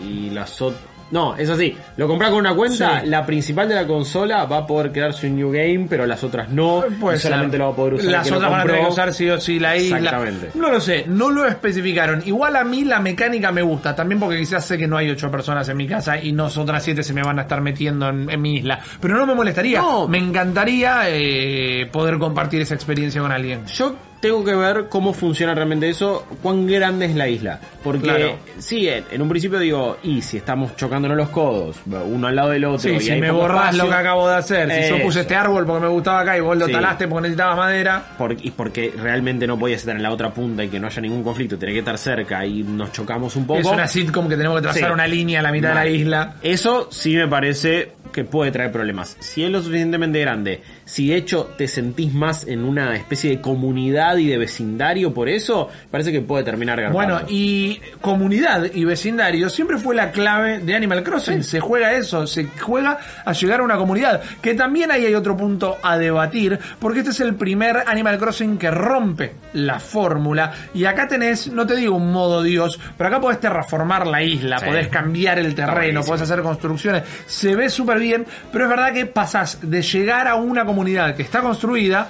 Y 0.00 0.30
las 0.30 0.62
otras. 0.62 0.80
No, 1.12 1.36
es 1.36 1.48
así. 1.48 1.76
Lo 1.96 2.08
compras 2.08 2.30
con 2.30 2.40
una 2.40 2.54
cuenta, 2.54 3.00
Sí. 3.02 3.06
la 3.06 3.24
principal 3.24 3.68
de 3.68 3.74
la 3.76 3.86
consola 3.86 4.44
va 4.46 4.58
a 4.58 4.66
poder 4.66 4.90
crearse 4.90 5.28
un 5.28 5.36
new 5.36 5.52
game, 5.52 5.86
pero 5.88 6.06
las 6.06 6.24
otras 6.24 6.48
no. 6.48 6.82
Puede 7.00 7.18
y 7.18 7.20
solamente 7.20 7.56
lo 7.58 7.66
va 7.66 7.72
a 7.72 7.76
poder 7.76 7.94
usar. 7.94 8.10
Las 8.10 8.32
otras 8.32 8.50
van 8.50 8.60
a 8.60 8.64
tener 8.64 8.80
que 8.80 8.86
usar 8.90 9.12
sí 9.14 9.28
o 9.30 9.38
sí 9.40 9.58
la 9.60 9.76
isla. 9.76 9.98
Exactamente. 9.98 10.50
No 10.54 10.70
lo 10.70 10.80
sé, 10.80 11.04
no 11.06 11.30
lo 11.30 11.46
especificaron. 11.46 12.22
Igual 12.26 12.56
a 12.56 12.64
mí 12.64 12.84
la 12.84 12.98
mecánica 12.98 13.52
me 13.52 13.62
gusta, 13.62 13.94
también 13.94 14.18
porque 14.18 14.38
quizás 14.38 14.64
sé 14.64 14.76
que 14.78 14.88
no 14.88 14.96
hay 14.96 15.10
ocho 15.10 15.30
personas 15.30 15.68
en 15.68 15.76
mi 15.76 15.86
casa 15.86 16.18
y 16.20 16.32
nosotras 16.32 16.82
siete 16.82 17.02
se 17.02 17.12
me 17.12 17.22
van 17.22 17.38
a 17.38 17.42
estar 17.42 17.60
metiendo 17.60 18.08
en, 18.08 18.28
en 18.30 18.40
mi 18.40 18.56
isla. 18.56 18.80
Pero 19.00 19.16
no 19.16 19.26
me 19.26 19.34
molestaría. 19.34 19.80
No. 19.80 20.08
Me 20.08 20.18
encantaría 20.18 21.02
eh, 21.08 21.86
poder 21.92 22.18
compartir 22.18 22.62
esa 22.62 22.74
experiencia 22.74 23.20
con 23.20 23.30
alguien. 23.32 23.66
Yo 23.66 23.94
tengo 24.22 24.42
que 24.44 24.54
ver 24.54 24.86
cómo 24.88 25.12
funciona 25.12 25.52
realmente 25.54 25.88
eso, 25.90 26.24
cuán 26.42 26.66
grande 26.66 27.04
es 27.06 27.14
la 27.14 27.28
isla. 27.28 27.60
Porque, 27.82 28.04
Claro. 28.04 28.36
sí, 28.58 28.88
en, 28.88 29.04
en 29.10 29.20
un 29.20 29.28
principio 29.28 29.58
digo, 29.58 29.98
y 30.04 30.22
si 30.22 30.36
estamos 30.36 30.76
chocándonos 30.76 31.16
los 31.18 31.28
codos, 31.30 31.76
uno 32.06 32.28
al 32.28 32.36
lado 32.36 32.50
del 32.50 32.64
otro, 32.64 32.78
Sí, 32.78 32.90
y 32.96 33.00
si 33.00 33.16
me 33.20 33.30
borrás 33.32 33.74
espacio, 33.74 33.82
lo 33.84 33.88
que 33.90 33.94
acabo 33.96 34.28
de 34.28 34.36
hacer, 34.36 34.70
si 34.70 34.88
yo 34.88 35.02
puse 35.02 35.20
este 35.22 35.34
árbol 35.34 35.66
porque 35.66 35.82
me 35.82 35.88
gustaba 35.88 36.20
acá 36.20 36.36
y 36.38 36.40
vos 36.40 36.56
lo 36.56 36.66
Sí. 36.66 36.72
talaste 36.72 37.08
porque 37.08 37.22
necesitabas 37.28 37.56
madera. 37.56 38.04
por- 38.16 38.32
y 38.40 38.50
porque 38.52 38.94
realmente 38.96 39.46
no 39.46 39.58
podías 39.58 39.80
estar 39.80 39.96
en 39.96 40.02
la 40.02 40.12
otra 40.12 40.30
punta 40.32 40.62
y 40.62 40.68
que 40.68 40.78
no 40.78 40.86
haya 40.86 41.02
ningún 41.02 41.24
conflicto, 41.24 41.58
tenés 41.58 41.72
que 41.74 41.78
estar 41.80 41.98
cerca 41.98 42.46
y 42.46 42.62
nos 42.62 42.92
chocamos 42.92 43.34
un 43.34 43.46
poco. 43.46 43.58
Es 43.60 43.66
una 43.66 43.88
sitcom 43.88 44.28
que 44.28 44.36
tenemos 44.36 44.56
que 44.58 44.62
trazar 44.62 44.88
Sí. 44.88 44.94
una 44.94 45.06
línea 45.08 45.40
a 45.40 45.42
la 45.42 45.50
mitad 45.50 45.70
de 45.70 45.74
la 45.74 45.86
isla. 45.88 46.34
Eso 46.42 46.86
sí 46.92 47.16
me 47.16 47.26
parece 47.26 47.90
que 48.12 48.24
puede 48.24 48.50
traer 48.50 48.70
problemas. 48.70 49.16
Si 49.20 49.42
es 49.44 49.50
lo 49.50 49.60
suficientemente 49.62 50.20
grande, 50.20 50.62
si 50.84 51.08
de 51.08 51.16
hecho 51.16 51.50
te 51.56 51.66
sentís 51.66 52.12
más 52.12 52.46
en 52.46 52.64
una 52.64 52.94
especie 52.94 53.30
de 53.30 53.40
comunidad 53.40 54.16
y 54.18 54.26
de 54.28 54.38
vecindario 54.38 55.12
por 55.14 55.28
eso, 55.28 55.68
parece 55.90 56.12
que 56.12 56.20
puede 56.20 56.44
terminar 56.44 56.80
garpando. 56.80 57.14
Bueno, 57.14 57.26
y 57.28 57.80
comunidad 58.00 58.64
y 58.72 58.84
vecindario 58.84 59.48
siempre 59.48 59.78
fue 59.78 59.94
la 59.94 60.10
clave 60.12 60.58
de 60.58 60.74
Animal 60.74 61.02
Crossing. 61.02 61.42
Se 61.42 61.60
juega 61.60 61.92
eso, 61.94 62.26
se 62.26 62.46
juega 62.60 62.98
a 63.24 63.32
llegar 63.32 63.60
a 63.60 63.62
una 63.62 63.76
comunidad. 63.76 64.20
Que 64.40 64.54
también 64.54 64.90
ahí 64.90 65.06
hay 65.06 65.14
otro 65.14 65.36
punto 65.36 65.78
a 65.82 65.96
debatir, 65.96 66.58
porque 66.78 66.98
este 67.00 67.10
es 67.12 67.20
el 67.20 67.34
primer 67.34 67.84
Animal 67.86 68.18
Crossing 68.18 68.58
que 68.58 68.70
rompe 68.70 69.32
la 69.54 69.78
fórmula. 69.80 70.52
Y 70.74 70.84
acá 70.84 71.08
tenés, 71.08 71.50
no 71.50 71.66
te 71.66 71.76
digo 71.76 71.96
un 71.96 72.12
modo 72.12 72.42
Dios, 72.42 72.78
pero 72.96 73.08
acá 73.08 73.20
podés 73.20 73.40
terraformar 73.40 74.06
la 74.06 74.22
isla, 74.22 74.58
Sí. 74.58 74.66
podés 74.66 74.88
cambiar 74.88 75.38
el 75.38 75.54
terreno, 75.54 76.02
podés 76.02 76.22
hacer 76.22 76.42
construcciones. 76.42 77.02
Se 77.26 77.54
ve 77.54 77.68
súper 77.70 77.98
bien, 78.02 78.26
pero 78.52 78.64
es 78.64 78.70
verdad 78.70 78.92
que 78.92 79.06
pasás 79.06 79.58
de 79.62 79.80
llegar 79.80 80.28
a 80.28 80.34
una 80.34 80.64
comunidad 80.66 81.16
que 81.16 81.22
está 81.22 81.40
construida 81.40 82.08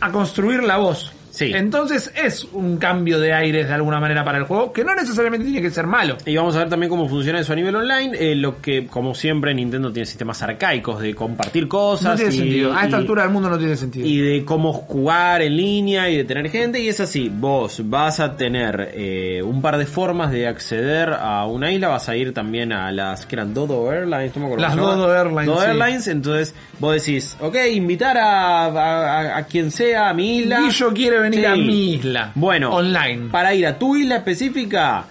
a 0.00 0.10
construirla 0.10 0.76
vos. 0.76 1.12
Sí. 1.34 1.50
Entonces 1.52 2.12
es 2.14 2.44
un 2.52 2.76
cambio 2.76 3.18
de 3.18 3.32
aires 3.32 3.66
de 3.66 3.74
alguna 3.74 3.98
manera 3.98 4.22
para 4.24 4.38
el 4.38 4.44
juego, 4.44 4.72
que 4.72 4.84
no 4.84 4.94
necesariamente 4.94 5.44
tiene 5.46 5.60
que 5.60 5.70
ser 5.70 5.86
malo. 5.86 6.16
Y 6.24 6.36
vamos 6.36 6.54
a 6.54 6.60
ver 6.60 6.68
también 6.68 6.88
cómo 6.90 7.08
funciona 7.08 7.40
eso 7.40 7.52
a 7.52 7.56
nivel 7.56 7.74
online. 7.74 8.16
eh, 8.18 8.34
lo 8.36 8.60
que, 8.62 8.86
como 8.86 9.14
siempre, 9.14 9.52
Nintendo 9.52 9.90
tiene 9.92 10.06
sistemas 10.06 10.40
arcaicos 10.42 11.00
de 11.00 11.12
compartir 11.14 11.66
cosas. 11.66 12.12
No 12.12 12.16
tiene 12.16 12.34
y- 12.34 12.38
sentido. 12.38 12.72
A 12.72 12.84
esta 12.84 12.96
y- 12.96 13.00
altura 13.00 13.22
del 13.22 13.32
mundo 13.32 13.50
no 13.50 13.58
tiene 13.58 13.74
sentido. 13.76 14.06
Y 14.06 14.18
de 14.20 14.44
cómo 14.44 14.72
jugar 14.72 15.42
en 15.42 15.56
línea 15.56 16.08
y 16.08 16.16
de 16.18 16.24
tener 16.24 16.48
gente. 16.50 16.80
Y 16.80 16.88
es 16.88 17.00
así, 17.00 17.28
vos 17.34 17.80
vas 17.84 18.20
a 18.20 18.36
tener 18.36 18.90
eh, 18.94 19.42
un 19.42 19.60
par 19.60 19.76
de 19.78 19.86
formas 19.86 20.30
de 20.30 20.46
acceder 20.46 21.10
a 21.12 21.46
una 21.46 21.72
isla. 21.72 21.88
Vas 21.88 22.08
a 22.08 22.16
ir 22.16 22.32
también 22.32 22.72
a 22.72 22.92
las 22.92 23.26
que 23.26 23.34
eran 23.36 23.52
Dodo 23.54 23.90
Airlines. 23.92 24.34
no 24.36 24.40
me 24.42 24.46
acuerdo 24.46 24.62
Las. 24.66 24.76
Dodo 24.76 25.12
Airlines, 25.16 25.46
Dodo 25.46 25.60
sí. 25.62 25.66
Airlines. 25.66 26.06
Entonces 26.06 26.54
vos 26.78 26.94
decís, 26.94 27.36
ok, 27.40 27.56
invitar 27.72 28.16
a, 28.18 28.66
a- 28.66 29.20
a- 29.20 29.36
a 29.38 29.42
quien 29.46 29.70
sea 29.72 30.10
a 30.10 30.14
mi 30.14 30.38
isla. 30.38 30.60
Guillo 30.60 30.92
quiere 30.92 31.23
venir 31.24 31.40
Sí. 31.40 31.46
a 31.46 31.54
mi 31.56 31.94
isla. 31.94 32.32
Bueno, 32.34 32.74
Online. 32.74 33.28
Para 33.30 33.54
ir 33.54 33.66
a 33.66 33.78
tu 33.78 33.96
isla 33.96 34.16
específica, 34.16 35.04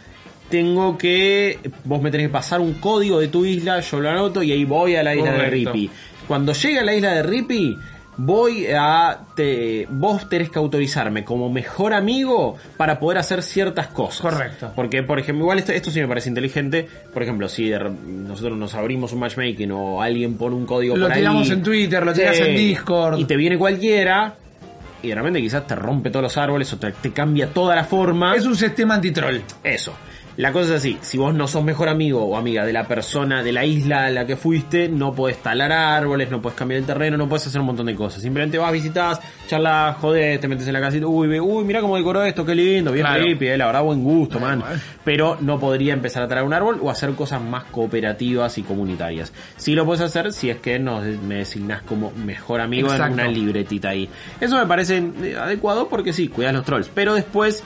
tengo 0.50 0.98
que. 0.98 1.60
Vos 1.84 2.02
me 2.02 2.12
tenés 2.12 2.28
que 2.28 2.34
pasar 2.34 2.60
un 2.62 2.74
código 2.76 3.20
de 3.20 3.28
tu 3.28 3.46
isla, 3.46 3.80
yo 3.80 4.00
lo 4.00 4.10
anoto 4.10 4.44
y 4.44 4.52
ahí 4.52 4.66
voy 4.66 4.96
a 4.96 5.04
la 5.04 5.16
isla 5.16 5.32
de. 5.34 5.50
Rippy. 5.50 5.90
Cuando 6.28 6.54
llegue 6.54 6.80
a 6.80 6.84
la 6.84 6.94
isla 6.96 7.14
de 7.16 7.24
Rippy, 7.24 7.76
voy 8.18 8.68
a. 8.68 9.20
Te, 9.36 9.88
vos 9.90 10.30
tenés 10.30 10.50
que 10.52 10.60
autorizarme 10.60 11.24
como 11.26 11.50
mejor 11.50 11.94
amigo 11.94 12.56
para 12.78 13.00
poder 13.00 13.18
hacer 13.18 13.42
ciertas 13.42 13.88
cosas. 13.88 14.22
Correcto. 14.22 14.72
Porque, 14.76 15.02
por 15.04 15.18
ejemplo, 15.20 15.44
igual 15.44 15.58
esto, 15.60 15.72
esto 15.72 15.90
sí 15.90 16.00
me 16.00 16.08
parece 16.08 16.30
inteligente. 16.30 16.88
Por 17.14 17.24
ejemplo, 17.24 17.50
si 17.50 17.72
nosotros 17.72 18.58
nos 18.58 18.76
abrimos 18.76 19.12
un 19.12 19.20
matchmaking 19.20 19.72
o 19.72 20.02
alguien 20.02 20.38
pone 20.38 20.56
un 20.56 20.66
código 20.68 20.96
Lo 20.96 21.08
por 21.08 21.16
tiramos 21.16 21.48
ahí, 21.50 21.54
en 21.54 21.64
Twitter, 21.64 22.06
lo 22.06 22.14
tiras 22.14 22.40
en 22.40 22.56
Discord. 22.56 23.20
Y 23.20 23.26
te 23.26 23.36
viene 23.36 23.58
cualquiera. 23.58 24.36
Y 25.04 25.10
de 25.10 25.16
repente 25.16 25.42
quizás 25.42 25.68
te 25.68 25.76
rompe 25.76 26.10
todos 26.10 26.24
los 26.24 26.38
árboles 26.38 26.72
o 26.74 26.78
te, 26.78 26.92
te 26.94 27.12
cambia 27.12 27.48
toda 27.48 27.76
la 27.76 27.84
forma. 27.84 28.36
Es 28.36 28.46
un 28.46 28.56
sistema 28.56 28.96
antitroll. 28.96 29.44
Eso. 29.64 29.94
La 30.36 30.52
cosa 30.52 30.70
es 30.70 30.80
así, 30.80 30.98
si 31.02 31.20
vos 31.20 31.32
no 31.34 31.48
sos 31.48 31.64
mejor 31.64 31.90
amigo 31.90 32.24
o 32.26 32.36
amiga 32.38 32.66
de 32.66 32.74
la 32.74 32.88
persona 32.88 33.44
de 33.44 33.52
la 33.52 33.66
isla 33.66 34.06
a 34.06 34.10
la 34.10 34.26
que 34.26 34.36
fuiste, 34.36 34.90
no 34.90 35.14
podés 35.14 35.38
talar 35.38 35.72
árboles, 35.72 36.32
no 36.32 36.42
podés 36.42 36.58
cambiar 36.58 36.80
el 36.80 36.88
terreno, 36.88 37.18
no 37.18 37.30
podés 37.30 37.46
hacer 37.46 37.62
un 37.62 37.68
montón 37.68 37.86
de 37.86 37.94
cosas. 37.94 38.24
Simplemente 38.24 38.58
vas, 38.58 38.72
visitas, 38.72 39.20
charlas, 39.48 39.96
jodés, 39.98 40.40
te 40.40 40.48
metes 40.48 40.66
en 40.66 40.74
la 40.74 40.82
casita, 40.82 41.06
uy, 41.06 41.40
uy, 41.40 41.64
mira 41.64 41.82
cómo 41.82 41.96
decoró 41.98 42.24
esto, 42.24 42.44
qué 42.44 42.56
lindo, 42.56 42.92
bien 42.92 43.06
Claro. 43.06 43.22
creepy, 43.24 43.48
eh, 43.48 43.58
la 43.60 43.68
verdad 43.68 43.84
buen 43.84 44.04
gusto, 44.04 44.40
man. 44.40 44.64
Pero 45.04 45.38
no 45.40 45.60
podría 45.60 45.94
empezar 45.94 46.24
a 46.24 46.28
talar 46.28 46.46
un 46.46 46.54
árbol 46.54 46.80
o 46.82 46.90
hacer 46.90 47.12
cosas 47.12 47.40
más 47.40 47.66
cooperativas 47.66 48.58
y 48.58 48.64
comunitarias. 48.64 49.32
Sí 49.58 49.76
lo 49.76 49.86
puedes 49.86 50.02
hacer 50.02 50.34
si 50.34 50.50
es 50.50 50.58
que 50.58 50.80
nos, 50.80 51.04
me 51.06 51.36
designás 51.36 51.84
como 51.84 52.12
mejor 52.12 52.60
amigo 52.60 52.88
Exacto. 52.88 53.06
en 53.08 53.14
una 53.14 53.28
libretita 53.28 53.90
ahí. 53.90 54.10
Eso 54.42 54.58
me 54.58 54.66
parece 54.66 54.98
eh, 55.22 55.36
adecuado 55.40 55.88
porque 55.90 56.12
sí, 56.12 56.28
cuidas 56.28 56.54
los 56.56 56.66
trolls. 56.66 56.90
Pero 56.94 57.14
después, 57.14 57.64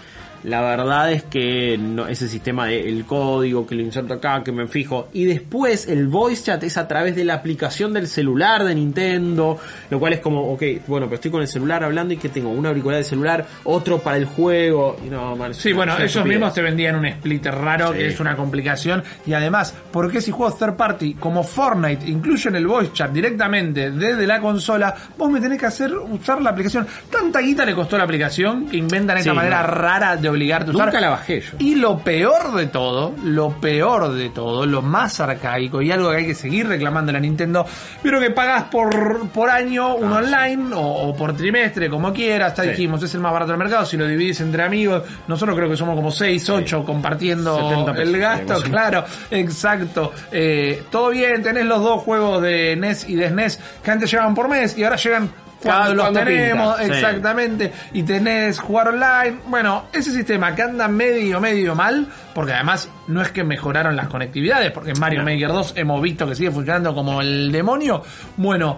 la 0.48 0.62
verdad 0.62 1.12
es 1.12 1.24
que 1.24 1.77
no, 1.77 2.08
ese 2.08 2.27
sistema 2.30 2.68
de 2.68 2.88
el 2.88 3.06
código 3.06 3.68
que 3.68 3.75
lo 3.75 3.82
inserto 3.82 4.13
acá, 4.13 4.42
que 4.44 4.51
me 4.54 4.66
fijo. 4.68 5.10
Y 5.12 5.25
después 5.25 5.88
el 5.88 6.08
voice 6.08 6.44
chat 6.44 6.63
es 6.63 6.77
a 6.77 6.88
través 6.88 7.16
de 7.18 7.25
la 7.25 7.34
aplicación 7.34 7.92
del 7.94 8.08
celular 8.08 8.63
de 8.63 8.74
Nintendo. 8.74 9.60
Lo 9.89 10.00
cual 10.00 10.13
es 10.13 10.20
como, 10.22 10.54
ok, 10.54 10.63
bueno, 10.88 11.08
pero 11.08 11.16
estoy 11.16 11.32
con 11.32 11.42
el 11.42 11.48
celular 11.50 11.84
hablando 11.84 12.13
y 12.13 12.18
que 12.18 12.30
tengo 12.30 12.50
una 12.50 12.70
auricular 12.70 12.96
del 12.98 13.06
celular, 13.06 13.46
otro 13.66 14.00
para 14.00 14.16
el 14.18 14.25
juego. 14.25 14.96
Y 15.06 15.10
no, 15.10 15.36
man, 15.36 15.54
Sí, 15.54 15.74
bueno, 15.74 15.94
ellos 15.98 16.06
estupidez. 16.08 16.38
mismos 16.38 16.54
te 16.54 16.62
vendían 16.62 16.96
un 16.96 17.06
splitter 17.12 17.54
raro, 17.54 17.92
Sí. 17.92 17.98
que 18.00 18.08
es 18.08 18.20
una 18.22 18.36
complicación. 18.38 19.04
Y 19.25 19.34
además, 19.34 19.74
¿por 19.92 20.10
qué 20.10 20.22
si 20.22 20.32
juegos 20.32 20.58
third 20.58 20.75
party 20.77 21.16
como 21.16 21.44
Fortnite 21.44 22.08
incluyen 22.10 22.56
el 22.56 22.68
voice 22.68 22.92
chat 22.94 23.12
directamente 23.12 23.92
desde 23.92 24.25
la 24.25 24.39
consola, 24.39 24.96
vos 25.18 25.30
me 25.30 25.42
tenés 25.42 25.60
que 25.60 25.66
hacer 25.66 25.94
usar 25.94 26.42
la 26.42 26.51
aplicación? 26.51 26.88
Tanta 27.12 27.39
guita 27.42 27.66
le 27.66 27.75
costó 27.75 27.98
la 27.98 28.06
aplicación 28.06 28.68
que 28.68 28.77
inventan 28.77 29.18
esta 29.18 29.32
Sí, 29.32 29.36
manera 29.36 29.62
no. 29.62 29.68
rara 29.74 30.16
de 30.16 30.30
obligarte 30.38 30.72
a 30.72 30.74
usar. 30.74 30.88
Nunca 30.88 31.01
la 31.01 31.10
bajé 31.10 31.41
yo. 31.41 31.51
Y 31.60 31.75
lo 31.75 31.98
peor 32.00 32.53
de 32.56 32.67
todo, 32.67 33.13
lo 33.24 33.50
peor 33.60 34.13
de 34.13 34.29
todo, 34.29 34.65
lo 34.65 34.82
más 34.82 35.20
arcaico 35.20 35.82
y 35.82 35.91
algo 35.91 36.12
que 36.12 36.17
hay 36.17 36.25
que 36.27 36.36
seguir 36.36 36.67
reclamando 36.67 37.12
a 37.15 37.20
Nintendo, 37.20 37.65
vieron 38.03 38.22
que 38.22 38.29
pagás 38.32 38.63
por, 38.65 39.29
por 39.29 39.50
año 39.50 39.96
un 39.96 40.13
Ah, 40.13 40.17
online 40.17 40.74
o, 40.75 40.82
o 41.10 41.15
por 41.15 41.36
trimestre, 41.36 41.89
como 41.89 42.13
quieras, 42.13 42.56
ya 42.56 42.63
Sí. 42.63 42.70
dijimos, 42.70 43.01
es 43.03 43.13
el 43.15 43.22
más 43.22 43.32
barato 43.34 43.51
del 43.51 43.60
mercado, 43.60 43.86
si 43.86 43.98
lo 43.98 44.08
dividís 44.08 44.39
entre 44.41 44.63
amigos, 44.63 45.03
nosotros 45.27 45.56
creo 45.56 45.70
que 45.70 45.77
somos 45.77 45.96
como 45.96 46.12
6, 46.12 46.50
8 46.50 46.84
compartiendo 46.86 47.56
70 47.70 47.94
pesos, 47.94 48.08
el 48.13 48.20
gasto, 48.20 48.62
claro, 48.63 49.03
exacto. 49.32 50.12
Eh, 50.32 50.84
todo 50.91 51.10
bien, 51.10 51.41
tenés 51.44 51.65
los 51.65 51.82
dos 51.82 52.01
juegos 52.03 52.41
de 52.41 52.75
NES 52.75 53.10
y 53.10 53.15
de 53.15 53.29
SNES 53.29 53.60
que 53.84 53.91
antes 53.91 54.12
llegaban 54.12 54.36
por 54.36 54.48
mes 54.48 54.77
y 54.77 54.84
ahora 54.84 54.96
llegan 54.98 55.29
Cada 55.62 55.90
los 55.90 56.04
cuando 56.04 56.20
tenemos, 56.20 56.78
pinta, 56.78 56.94
sí. 56.94 57.00
exactamente, 57.00 57.74
y 57.94 58.04
tenés 58.04 58.60
jugar 58.60 58.90
online. 58.90 59.38
Bueno, 59.48 59.86
ese 59.92 60.12
sistema 60.12 60.54
que 60.54 60.62
anda 60.62 60.88
medio, 60.88 61.40
medio 61.40 61.74
mal, 61.76 62.08
porque 62.34 62.54
además 62.54 62.90
no 63.08 63.22
es 63.22 63.32
que 63.32 63.44
mejoraron 63.44 63.96
las 63.96 64.08
conectividades, 64.08 64.72
porque 64.72 64.92
en 64.92 65.00
Mario 65.00 65.20
No. 65.20 65.26
Maker 65.26 65.48
2 65.50 65.74
hemos 65.78 66.02
visto 66.02 66.28
que 66.28 66.36
sigue 66.36 66.52
funcionando 66.52 66.94
como 66.94 67.22
el 67.22 67.52
demonio. 67.52 68.04
Bueno, 68.38 68.78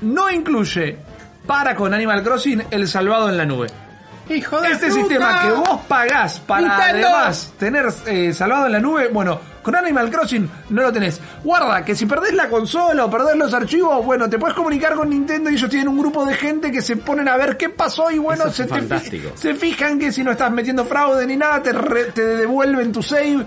no 0.00 0.30
incluye 0.30 0.96
para 1.46 1.74
con 1.74 1.94
Animal 1.94 2.22
Crossing 2.22 2.64
el 2.70 2.88
salvado 2.88 3.28
en 3.28 3.36
la 3.36 3.46
nube. 3.46 3.68
Hijo 4.28 4.60
de 4.60 4.72
Este 4.72 4.90
sistema 4.90 5.40
que 5.42 5.50
vos 5.52 5.80
pagás 5.88 6.38
para 6.40 6.60
Nintendo. 6.60 7.08
además 7.08 7.54
tener 7.58 7.86
eh, 8.06 8.34
salvado 8.34 8.66
en 8.66 8.72
la 8.72 8.80
nube, 8.80 9.08
bueno, 9.10 9.40
Con 9.62 9.74
Animal 9.76 10.10
Crossing 10.10 10.48
no 10.70 10.82
lo 10.82 10.92
tenés. 10.92 11.20
Guarda, 11.44 11.84
que 11.84 11.94
si 11.94 12.06
perdés 12.06 12.32
la 12.34 12.48
consola 12.48 13.04
o 13.04 13.10
perdés 13.10 13.36
los 13.36 13.52
archivos, 13.52 14.04
bueno, 14.04 14.28
te 14.30 14.38
puedes 14.38 14.56
comunicar 14.56 14.94
con 14.94 15.10
Nintendo 15.10 15.50
y 15.50 15.54
ellos 15.54 15.68
tienen 15.68 15.88
un 15.88 15.98
grupo 15.98 16.24
de 16.24 16.34
gente 16.34 16.70
que 16.70 16.80
se 16.80 16.96
ponen 16.96 17.28
a 17.28 17.36
ver 17.36 17.56
qué 17.56 17.68
pasó 17.68 18.10
y 18.10 18.18
bueno, 18.18 18.50
se, 18.50 18.64
te 18.64 18.78
se 19.34 19.54
fijan 19.54 19.98
que 19.98 20.12
si 20.12 20.22
no 20.24 20.30
estás 20.30 20.50
metiendo 20.50 20.84
fraude 20.84 21.26
ni 21.26 21.36
nada, 21.36 21.62
te, 21.62 21.72
re- 21.72 22.04
te 22.12 22.22
devuelven 22.24 22.92
tu 22.92 23.02
save. 23.02 23.44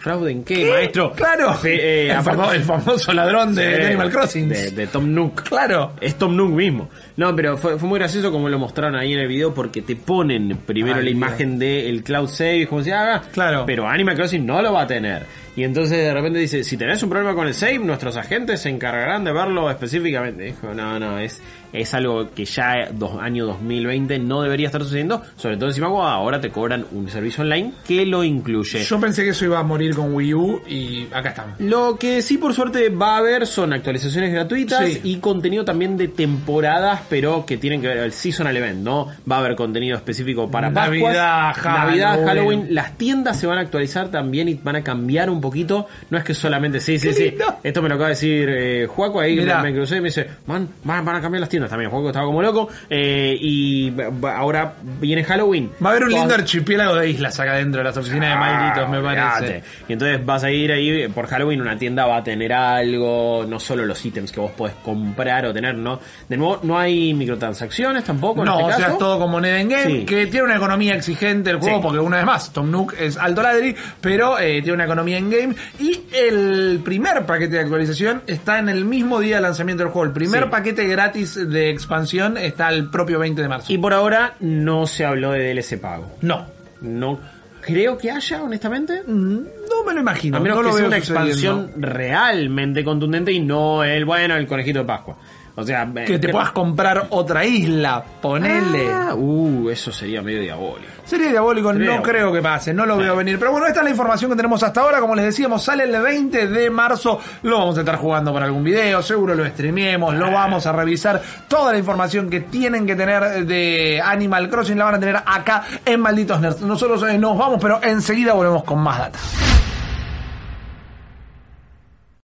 ¿Fraude 0.00 0.32
en 0.32 0.44
qué, 0.44 0.54
¿Qué? 0.56 0.70
maestro? 0.70 1.12
Claro. 1.12 1.54
Eh, 1.64 2.08
el, 2.10 2.16
aparte- 2.16 2.42
famo- 2.42 2.52
el 2.54 2.62
famoso 2.62 3.12
ladrón 3.12 3.54
de, 3.54 3.62
Sí, 3.62 3.68
de 3.80 3.86
Animal 3.86 4.10
Crossing. 4.10 4.48
De, 4.48 4.70
de 4.70 4.86
Tom 4.86 5.12
Nook. 5.14 5.42
Claro. 5.44 5.92
Es 6.00 6.16
Tom 6.16 6.34
Nook 6.36 6.50
mismo. 6.50 6.88
No, 7.16 7.36
pero 7.36 7.56
fue, 7.58 7.78
fue 7.78 7.88
muy 7.88 7.98
gracioso 7.98 8.32
como 8.32 8.48
lo 8.48 8.58
mostraron 8.58 8.96
ahí 8.96 9.12
en 9.12 9.20
el 9.20 9.28
video 9.28 9.52
porque 9.54 9.82
te 9.82 9.94
ponen 9.96 10.56
primero 10.66 10.96
Ay, 10.96 11.04
la 11.04 11.10
imagen 11.10 11.58
del 11.58 12.02
Cloud 12.02 12.28
Save, 12.28 12.66
como 12.66 12.82
si 12.82 12.90
haga. 12.90 13.20
Claro. 13.32 13.64
Pero 13.66 13.86
Animal 13.86 14.16
Crossing 14.16 14.44
no 14.44 14.60
lo 14.62 14.72
va 14.72 14.82
a 14.82 14.86
tener. 14.86 15.24
Y 15.56 15.64
entonces 15.64 15.98
de 15.98 16.14
repente 16.14 16.38
dice, 16.38 16.62
si 16.64 16.76
tenés 16.76 17.02
un 17.02 17.10
problema 17.10 17.34
con 17.34 17.46
el 17.46 17.54
save, 17.54 17.78
nuestros 17.80 18.16
agentes 18.16 18.60
se 18.60 18.68
encargarán 18.70 19.24
de 19.24 19.32
verlo 19.32 19.68
específicamente. 19.70 20.44
Dijo, 20.44 20.72
no, 20.74 20.98
no, 20.98 21.18
es, 21.18 21.40
es 21.72 21.92
algo 21.94 22.30
que 22.30 22.44
ya 22.44 22.88
dos, 22.92 23.20
año 23.20 23.46
2020 23.46 24.18
no 24.20 24.42
debería 24.42 24.66
estar 24.66 24.82
sucediendo, 24.82 25.22
sobre 25.36 25.56
todo 25.56 25.68
encima 25.68 25.88
cuando 25.88 26.06
ahora 26.08 26.40
te 26.40 26.50
cobran 26.50 26.86
un 26.92 27.08
servicio 27.10 27.42
online 27.42 27.72
que 27.86 28.06
lo 28.06 28.22
incluye. 28.24 28.82
Yo 28.84 29.00
pensé 29.00 29.24
que 29.24 29.30
eso 29.30 29.44
iba 29.44 29.58
a 29.58 29.62
morir 29.62 29.94
con 29.94 30.14
Wii 30.14 30.34
U 30.34 30.62
y 30.68 31.06
acá 31.12 31.30
estamos. 31.30 31.60
Lo 31.60 31.96
que 31.98 32.22
sí 32.22 32.38
por 32.38 32.54
suerte 32.54 32.88
va 32.88 33.14
a 33.14 33.18
haber 33.18 33.46
son 33.46 33.72
actualizaciones 33.72 34.32
gratuitas 34.32 34.86
Sí. 34.88 35.00
y 35.04 35.16
contenido 35.16 35.64
también 35.64 35.96
de 35.96 36.08
temporadas, 36.08 37.00
pero 37.10 37.44
que 37.44 37.56
tienen 37.58 37.80
que 37.80 37.88
ver 37.88 37.98
el 37.98 38.12
seasonal 38.12 38.56
event, 38.56 38.82
¿no? 38.82 39.08
Va 39.30 39.36
a 39.36 39.38
haber 39.40 39.56
contenido 39.56 39.96
específico 39.96 40.50
para 40.50 40.70
Navidad, 40.70 41.52
Pascuas, 41.54 41.74
Navidad, 41.86 42.10
Halloween. 42.14 42.26
Halloween. 42.28 42.74
Las 42.74 42.96
tiendas 42.96 43.38
se 43.38 43.46
van 43.46 43.58
a 43.58 43.62
actualizar 43.62 44.10
también 44.10 44.48
y 44.48 44.54
van 44.54 44.76
a 44.76 44.82
cambiar 44.82 45.28
un 45.28 45.39
poquito. 45.40 45.86
No 46.10 46.18
es 46.18 46.24
que 46.24 46.34
solamente, 46.34 46.80
sí, 46.80 46.98
sí, 46.98 47.12
sí. 47.12 47.34
Esto 47.62 47.82
me 47.82 47.88
lo 47.88 47.94
acaba 47.96 48.08
de 48.08 48.14
decir 48.14 48.48
eh, 48.50 48.86
Juaco 48.86 49.20
ahí, 49.20 49.36
Mirá. 49.36 49.62
me, 49.62 49.72
crucé 49.72 49.96
y 49.96 50.00
me 50.00 50.08
dice, 50.08 50.26
man, 50.46 50.68
van, 50.84 51.04
van 51.04 51.16
a 51.16 51.20
cambiar 51.20 51.40
las 51.40 51.48
tiendas 51.48 51.70
también. 51.70 51.90
Juaco 51.90 52.08
estaba 52.08 52.26
como 52.26 52.42
loco. 52.42 52.68
eh, 52.88 53.36
y 53.40 53.92
ahora 54.26 54.74
viene 55.00 55.24
Halloween. 55.24 55.70
Va 55.84 55.90
a 55.90 55.92
haber 55.92 56.04
un 56.04 56.12
lindo 56.12 56.34
archipiélago 56.34 56.94
de 56.96 57.10
islas 57.10 57.38
acá 57.40 57.54
dentro 57.54 57.78
de 57.78 57.84
las 57.84 57.96
oficinas 57.96 58.30
de 58.30 58.36
malditos, 58.36 58.88
me 58.90 59.00
parece. 59.00 59.62
Ah. 59.64 59.84
Y 59.88 59.92
entonces 59.92 60.24
vas 60.24 60.44
a 60.44 60.50
ir 60.50 60.72
ahí 60.72 61.08
por 61.08 61.26
Halloween, 61.26 61.60
una 61.60 61.76
tienda 61.78 62.06
va 62.06 62.18
a 62.18 62.24
tener 62.24 62.52
algo, 62.52 63.44
no 63.48 63.58
solo 63.60 63.84
los 63.86 64.04
ítems 64.04 64.32
que 64.32 64.40
vos 64.40 64.50
podés 64.52 64.74
comprar 64.82 65.46
o 65.46 65.52
tener, 65.52 65.74
¿no? 65.74 66.00
De 66.28 66.36
nuevo, 66.36 66.60
no 66.62 66.78
hay 66.78 67.14
microtransacciones 67.14 68.04
tampoco 68.04 68.40
en 68.40 68.46
No, 68.46 68.60
este 68.60 68.64
o 68.64 68.68
sea, 68.68 68.78
caso. 68.78 68.92
es 68.92 68.98
todo 68.98 69.18
como 69.18 69.32
Moneda 69.32 69.60
en 69.60 69.68
Game, 69.68 69.90
Sí. 70.00 70.04
que 70.04 70.26
tiene 70.26 70.44
una 70.46 70.56
economía 70.56 70.94
exigente 70.94 71.50
el 71.50 71.56
juego, 71.58 71.76
Sí. 71.78 71.82
porque 71.82 71.98
una 71.98 72.16
vez 72.18 72.26
más, 72.26 72.52
Tom 72.52 72.70
Nook 72.70 72.94
es 72.98 73.16
alto 73.16 73.42
ladri, 73.42 73.74
pero 74.00 74.38
eh, 74.38 74.60
tiene 74.60 74.72
una 74.74 74.84
economía 74.84 75.18
en 75.18 75.29
game. 75.30 75.54
Y 75.78 76.02
el 76.12 76.80
primer 76.84 77.24
paquete 77.26 77.54
de 77.56 77.60
actualización 77.60 78.22
está 78.26 78.58
en 78.58 78.68
el 78.68 78.84
mismo 78.84 79.20
día 79.20 79.36
de 79.36 79.42
lanzamiento 79.42 79.82
del 79.84 79.92
juego. 79.92 80.06
El 80.06 80.12
primer 80.12 80.44
Sí. 80.44 80.50
paquete 80.50 80.86
gratis 80.86 81.34
de 81.34 81.70
expansión 81.70 82.36
está 82.36 82.68
el 82.70 82.90
propio 82.90 83.18
20 83.18 83.40
de 83.40 83.48
marzo. 83.48 83.72
Y 83.72 83.78
por 83.78 83.92
ahora 83.94 84.34
no 84.40 84.86
se 84.86 85.04
habló 85.04 85.32
de 85.32 85.40
DLC 85.54 85.78
pago. 85.78 86.10
no. 86.20 86.46
No 86.82 87.20
creo 87.60 87.98
que 87.98 88.10
haya, 88.10 88.42
honestamente. 88.42 89.02
Mm, 89.06 89.40
No 89.70 89.84
me 89.84 89.94
lo 89.94 90.00
imagino. 90.00 90.36
A 90.36 90.40
menos 90.40 90.56
no 90.58 90.62
que 90.62 90.68
lo 90.68 90.76
sea 90.76 90.86
una 90.86 90.96
sucediendo. 90.98 91.26
expansión 91.32 91.82
realmente 91.82 92.84
contundente 92.84 93.32
y 93.32 93.40
no 93.40 93.84
el, 93.84 94.04
bueno, 94.04 94.34
el 94.36 94.46
conejito 94.46 94.80
de 94.80 94.84
Pascua. 94.84 95.16
O 95.56 95.64
sea, 95.64 95.86
Que 96.06 96.18
te 96.18 96.28
puedas 96.30 96.52
comprar 96.52 97.08
otra 97.10 97.44
isla, 97.44 98.02
ponele. 98.22 98.90
Ah, 98.90 99.14
uh, 99.14 99.68
eso 99.68 99.92
sería 99.92 100.22
medio 100.22 100.40
diabólico. 100.40 100.90
Sería 101.04 101.28
diabólico, 101.28 101.72
no 101.72 102.00
creo 102.02 102.32
que 102.32 102.40
pase, 102.40 102.72
no 102.72 102.86
lo 102.86 102.96
veo 102.96 103.16
venir. 103.16 103.38
Pero 103.38 103.50
bueno, 103.50 103.66
esta 103.66 103.80
es 103.80 103.84
la 103.84 103.90
información 103.90 104.30
que 104.30 104.36
tenemos 104.36 104.62
hasta 104.62 104.80
ahora. 104.80 105.00
Como 105.00 105.14
les 105.14 105.24
decíamos, 105.24 105.62
sale 105.62 105.84
el 105.84 106.00
20 106.00 106.46
de 106.46 106.70
marzo. 106.70 107.20
Lo 107.42 107.58
vamos 107.58 107.76
a 107.76 107.80
estar 107.80 107.96
jugando 107.96 108.32
para 108.32 108.46
algún 108.46 108.64
video, 108.64 109.02
seguro 109.02 109.34
lo 109.34 109.44
streameemos, 109.46 110.14
lo 110.14 110.30
vamos 110.30 110.66
a 110.66 110.72
revisar. 110.72 111.20
Toda 111.48 111.72
la 111.72 111.78
información 111.78 112.30
que 112.30 112.40
tienen 112.40 112.86
que 112.86 112.94
tener 112.96 113.44
de 113.44 114.00
Animal 114.02 114.48
Crossing 114.48 114.78
la 114.78 114.84
van 114.84 114.94
a 114.94 115.00
tener 115.00 115.16
acá 115.16 115.64
en 115.84 116.00
Malditos 116.00 116.40
Nerds. 116.40 116.62
Nosotros 116.62 117.02
eh, 117.02 117.18
nos 117.18 117.36
vamos, 117.36 117.58
pero 117.60 117.80
enseguida 117.82 118.32
volvemos 118.32 118.64
con 118.64 118.78
más 118.78 118.98
data. 118.98 119.18